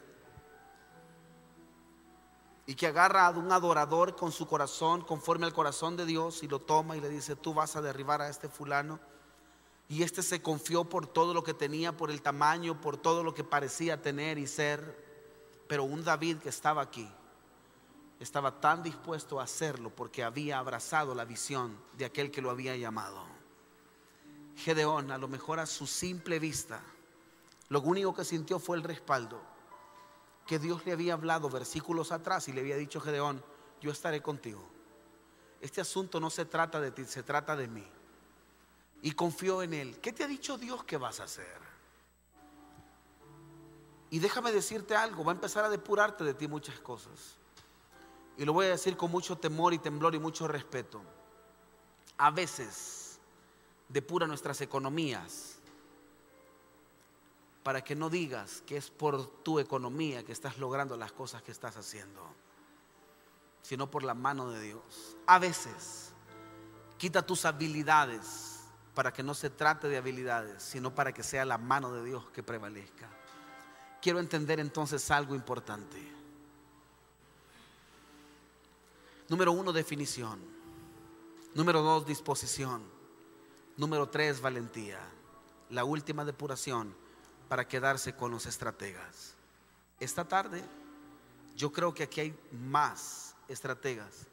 Y 2.67 2.75
que 2.75 2.87
agarra 2.87 3.27
a 3.27 3.31
un 3.31 3.51
adorador 3.51 4.15
con 4.15 4.31
su 4.31 4.47
corazón, 4.47 5.01
conforme 5.01 5.45
al 5.45 5.53
corazón 5.53 5.97
de 5.97 6.05
Dios, 6.05 6.43
y 6.43 6.47
lo 6.47 6.59
toma 6.59 6.95
y 6.95 7.01
le 7.01 7.09
dice, 7.09 7.35
tú 7.35 7.53
vas 7.53 7.75
a 7.75 7.81
derribar 7.81 8.21
a 8.21 8.29
este 8.29 8.47
fulano. 8.47 8.97
Y 9.89 10.03
este 10.03 10.23
se 10.23 10.41
confió 10.41 10.85
por 10.85 11.05
todo 11.05 11.33
lo 11.33 11.43
que 11.43 11.53
tenía, 11.53 11.97
por 11.97 12.11
el 12.11 12.21
tamaño, 12.21 12.79
por 12.79 12.95
todo 12.95 13.23
lo 13.23 13.33
que 13.33 13.43
parecía 13.43 14.01
tener 14.01 14.37
y 14.37 14.47
ser. 14.47 15.05
Pero 15.67 15.83
un 15.83 16.05
David 16.05 16.37
que 16.37 16.47
estaba 16.47 16.81
aquí, 16.81 17.11
estaba 18.19 18.59
tan 18.59 18.81
dispuesto 18.81 19.39
a 19.39 19.43
hacerlo 19.43 19.91
porque 19.91 20.23
había 20.23 20.57
abrazado 20.57 21.13
la 21.13 21.25
visión 21.25 21.77
de 21.97 22.05
aquel 22.05 22.31
que 22.31 22.41
lo 22.41 22.49
había 22.49 22.75
llamado. 22.75 23.23
Gedeón, 24.55 25.11
a 25.11 25.17
lo 25.17 25.27
mejor 25.27 25.59
a 25.59 25.67
su 25.67 25.85
simple 25.85 26.39
vista, 26.39 26.81
lo 27.69 27.81
único 27.81 28.15
que 28.15 28.25
sintió 28.25 28.59
fue 28.59 28.77
el 28.77 28.83
respaldo 28.83 29.39
que 30.47 30.57
Dios 30.57 30.85
le 30.85 30.93
había 30.93 31.13
hablado 31.13 31.49
versículos 31.49 32.11
atrás 32.11 32.47
y 32.47 32.53
le 32.53 32.61
había 32.61 32.77
dicho 32.77 33.01
Gedeón, 33.01 33.43
yo 33.81 33.91
estaré 33.91 34.21
contigo. 34.21 34.65
Este 35.61 35.81
asunto 35.81 36.19
no 36.19 36.29
se 36.29 36.45
trata 36.45 36.79
de 36.79 36.91
ti, 36.91 37.03
se 37.05 37.21
trata 37.21 37.55
de 37.55 37.67
mí. 37.67 37.85
Y 39.01 39.11
confió 39.11 39.61
en 39.61 39.73
él. 39.73 39.99
¿Qué 39.99 40.13
te 40.13 40.23
ha 40.23 40.27
dicho 40.27 40.57
Dios 40.57 40.83
que 40.85 40.97
vas 40.97 41.19
a 41.19 41.25
hacer? 41.25 41.67
Y 44.09 44.19
déjame 44.19 44.51
decirte 44.51 44.95
algo, 44.95 45.25
va 45.25 45.33
a 45.33 45.35
empezar 45.35 45.65
a 45.65 45.69
depurarte 45.69 46.23
de 46.23 46.33
ti 46.33 46.47
muchas 46.47 46.79
cosas 46.79 47.37
y 48.37 48.45
lo 48.45 48.53
voy 48.53 48.67
a 48.67 48.69
decir 48.69 48.95
con 48.95 49.11
mucho 49.11 49.37
temor 49.37 49.73
y 49.73 49.79
temblor 49.79 50.13
y 50.15 50.19
mucho 50.19 50.47
respeto, 50.47 51.01
a 52.17 52.31
veces 52.31 53.19
depura 53.89 54.27
nuestras 54.27 54.61
economías 54.61 55.57
para 57.63 57.83
que 57.83 57.95
no 57.95 58.09
digas 58.09 58.63
que 58.65 58.77
es 58.77 58.89
por 58.89 59.27
tu 59.43 59.59
economía 59.59 60.23
que 60.23 60.31
estás 60.31 60.57
logrando 60.57 60.95
las 60.95 61.11
cosas 61.11 61.41
que 61.41 61.51
estás 61.51 61.75
haciendo, 61.75 62.21
sino 63.61 63.91
por 63.91 64.03
la 64.03 64.13
mano 64.13 64.49
de 64.51 64.61
Dios. 64.61 65.17
A 65.25 65.39
veces 65.39 66.13
quita 66.97 67.25
tus 67.25 67.43
habilidades 67.43 68.61
para 68.93 69.11
que 69.11 69.21
no 69.21 69.33
se 69.33 69.49
trate 69.49 69.89
de 69.89 69.97
habilidades, 69.97 70.63
sino 70.63 70.95
para 70.95 71.11
que 71.11 71.23
sea 71.23 71.43
la 71.43 71.57
mano 71.57 71.91
de 71.91 72.03
Dios 72.03 72.29
que 72.29 72.41
prevalezca. 72.41 73.09
Quiero 74.01 74.19
entender 74.19 74.59
entonces 74.59 75.11
algo 75.11 75.35
importante. 75.35 76.16
Número 79.29 79.51
uno, 79.51 79.73
definición. 79.73 80.39
Número 81.53 81.81
dos, 81.81 82.05
disposición. 82.05 82.83
Número 83.75 84.07
tres, 84.07 84.39
valentía. 84.39 84.99
La 85.69 85.83
última 85.83 86.23
depuración 86.23 86.95
para 87.49 87.67
quedarse 87.67 88.15
con 88.15 88.31
los 88.31 88.45
estrategas. 88.45 89.35
Esta 89.99 90.25
tarde 90.25 90.63
yo 91.55 91.71
creo 91.71 91.93
que 91.93 92.03
aquí 92.03 92.21
hay 92.21 92.39
más 92.51 93.35
estrategas 93.47 94.27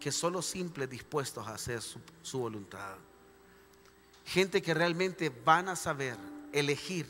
que 0.00 0.10
solo 0.10 0.42
simples 0.42 0.90
dispuestos 0.90 1.46
a 1.46 1.54
hacer 1.54 1.80
su, 1.80 2.00
su 2.22 2.38
voluntad. 2.38 2.96
Gente 4.24 4.62
que 4.62 4.74
realmente 4.74 5.30
van 5.30 5.68
a 5.68 5.76
saber 5.76 6.16
elegir 6.52 7.06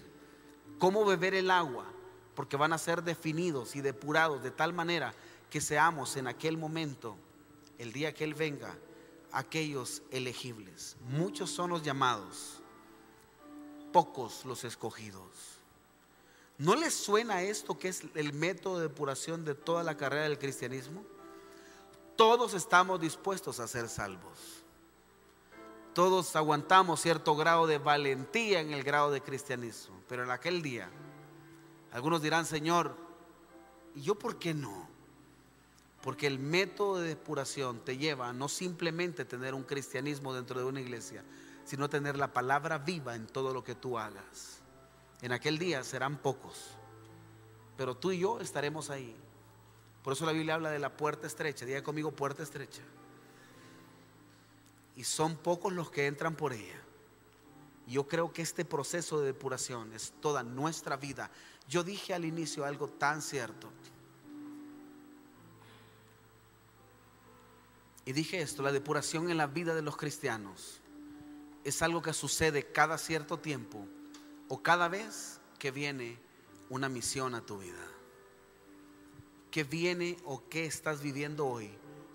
cómo 0.79 1.05
beber 1.05 1.35
el 1.35 1.51
agua, 1.51 1.87
porque 2.35 2.57
van 2.57 2.73
a 2.73 2.79
ser 2.79 3.03
definidos 3.03 3.77
y 3.77 3.81
depurados 3.81 4.43
de 4.43 4.51
tal 4.51 4.73
manera 4.73 5.15
que 5.53 5.61
seamos 5.61 6.17
en 6.17 6.29
aquel 6.29 6.57
momento, 6.57 7.15
el 7.77 7.93
día 7.93 8.15
que 8.15 8.25
Él 8.25 8.33
venga, 8.33 8.75
aquellos 9.33 10.03
elegibles. 10.11 10.97
Muchos 11.11 11.51
son 11.51 11.69
los 11.69 11.83
llamados, 11.83 12.63
pocos 13.93 14.47
los 14.47 14.65
escogidos. 14.65 15.29
¿No 16.57 16.75
les 16.75 16.95
suena 16.95 17.43
esto 17.43 17.79
que 17.79 17.89
es 17.89 18.03
el 18.15 18.33
método 18.33 18.79
de 18.79 18.89
depuración 18.89 19.45
de 19.45 19.55
toda 19.55 19.83
la 19.83 19.95
carrera 19.95 20.23
del 20.23 20.39
cristianismo? 20.39 21.05
Todos 22.17 22.55
estamos 22.55 22.99
dispuestos 22.99 23.61
a 23.61 23.69
ser 23.69 23.91
salvos. 23.91 24.65
Todos 25.93 26.35
aguantamos 26.35 27.03
cierto 27.03 27.37
grado 27.37 27.67
de 27.67 27.77
valentía 27.77 28.61
en 28.61 28.73
el 28.73 28.83
grado 28.85 29.11
de 29.11 29.21
cristianismo. 29.21 30.01
Pero 30.09 30.25
en 30.25 30.31
aquel 30.31 30.63
día, 30.63 30.89
algunos 31.93 32.23
dirán, 32.23 32.47
Señor, 32.47 32.97
¿y 33.95 34.01
yo 34.01 34.19
por 34.19 34.39
qué 34.39 34.55
no? 34.55 34.92
Porque 36.03 36.27
el 36.27 36.39
método 36.39 37.01
de 37.01 37.09
depuración 37.09 37.85
te 37.85 37.97
lleva 37.97 38.29
a 38.29 38.33
no 38.33 38.49
simplemente 38.49 39.25
tener 39.25 39.55
un 39.55 39.63
cristianismo 39.63 40.35
dentro 40.35 40.59
de 40.59 40.67
una 40.67 40.81
iglesia, 40.81 41.25
sino 41.65 41.89
tener 41.89 42.19
la 42.19 42.33
palabra 42.33 42.79
viva 42.79 43.15
en 43.15 43.27
todo 43.27 43.55
lo 43.55 43.63
que 43.63 43.75
tú 43.75 43.99
hagas. 43.99 44.61
En 45.21 45.33
aquel 45.33 45.59
día 45.59 45.85
serán 45.85 46.19
pocos, 46.19 46.71
pero 47.77 47.97
tú 47.97 48.11
y 48.11 48.19
yo 48.19 48.41
estaremos 48.41 48.91
ahí. 48.91 49.17
Por 50.03 50.15
eso 50.15 50.27
la 50.27 50.33
Biblia 50.33 50.55
habla 50.55 50.71
de 50.71 50.81
la 50.81 50.97
puerta 50.97 51.27
estrecha. 51.27 51.65
Diga 51.65 51.83
conmigo 51.83 52.11
puerta 52.11 52.43
estrecha. 52.43 52.83
Y 54.97 55.05
son 55.05 55.37
pocos 55.37 55.73
los 55.73 55.91
que 55.91 56.07
entran 56.07 56.35
por 56.35 56.53
ella. 56.53 56.81
Yo 57.87 58.07
creo 58.07 58.33
que 58.33 58.43
este 58.43 58.65
proceso 58.65 59.21
de 59.21 59.27
depuración 59.27 59.93
es 59.93 60.13
toda 60.21 60.43
nuestra 60.43 60.97
vida. 60.97 61.31
Yo 61.69 61.85
dije 61.85 62.15
al 62.15 62.25
inicio 62.25 62.65
algo 62.65 62.89
tan 62.89 63.23
cierto. 63.23 63.69
Y 68.05 68.13
dije 68.13 68.41
esto, 68.41 68.63
la 68.63 68.73
depuración 68.73 69.31
en 69.31 69.37
la 69.37 69.47
vida 69.47 69.75
de 69.75 69.83
los 69.83 69.97
cristianos 69.97 70.81
es 71.65 71.83
algo 71.83 72.03
que 72.03 72.13
sucede 72.13 72.73
cada 72.73 72.99
cierto 72.99 73.39
tiempo 73.39 73.87
o 74.49 74.63
cada 74.63 74.89
vez 74.89 75.41
que 75.59 75.71
viene 75.71 76.19
una 76.69 76.89
misión 76.89 77.35
a 77.35 77.47
tu 77.47 77.59
vida. 77.59 77.87
Que 79.51 79.65
viene 79.65 80.17
o 80.25 80.49
que 80.49 80.67
estás 80.67 81.03
viviendo 81.03 81.47
hoy, 81.47 81.71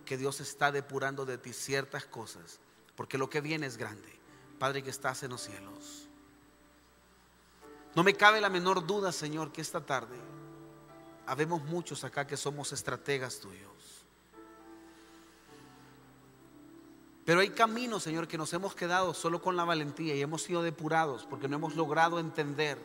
que 0.05 0.17
Dios 0.17 0.41
está 0.41 0.71
depurando 0.71 1.25
de 1.25 1.37
ti 1.37 1.53
ciertas 1.53 2.05
cosas, 2.05 2.59
porque 2.95 3.17
lo 3.17 3.29
que 3.29 3.41
viene 3.41 3.67
es 3.67 3.77
grande. 3.77 4.09
Padre 4.59 4.83
que 4.83 4.89
estás 4.89 5.23
en 5.23 5.29
los 5.29 5.41
cielos. 5.41 6.09
No 7.95 8.03
me 8.03 8.15
cabe 8.15 8.41
la 8.41 8.49
menor 8.49 8.85
duda, 8.85 9.11
Señor, 9.11 9.51
que 9.51 9.61
esta 9.61 9.85
tarde 9.85 10.17
habemos 11.25 11.63
muchos 11.63 12.03
acá 12.03 12.25
que 12.25 12.37
somos 12.37 12.73
estrategas 12.73 13.39
tuyos. 13.39 13.96
Pero 17.27 17.41
hay 17.41 17.49
caminos, 17.49 18.03
Señor, 18.03 18.25
que 18.25 18.37
nos 18.37 18.53
hemos 18.53 18.73
quedado 18.73 19.13
solo 19.13 19.41
con 19.41 19.57
la 19.57 19.65
valentía 19.65 20.15
y 20.15 20.21
hemos 20.21 20.43
sido 20.43 20.61
depurados 20.61 21.27
porque 21.29 21.49
no 21.49 21.57
hemos 21.57 21.75
logrado 21.75 22.19
entender. 22.19 22.79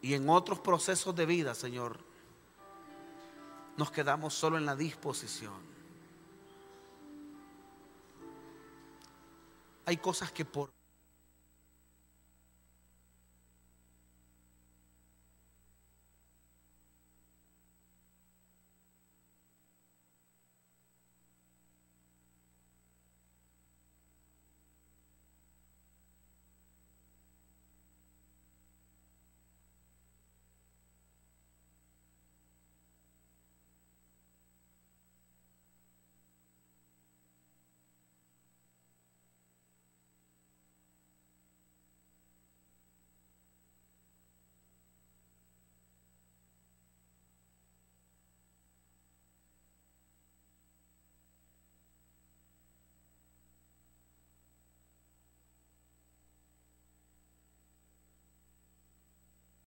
Y 0.00 0.14
en 0.14 0.30
otros 0.30 0.58
procesos 0.58 1.14
de 1.14 1.26
vida, 1.26 1.54
Señor, 1.54 1.98
nos 3.76 3.90
quedamos 3.90 4.32
solo 4.32 4.56
en 4.56 4.64
la 4.64 4.74
disposición. 4.74 5.60
Hay 9.84 9.98
cosas 9.98 10.32
que 10.32 10.46
por 10.46 10.70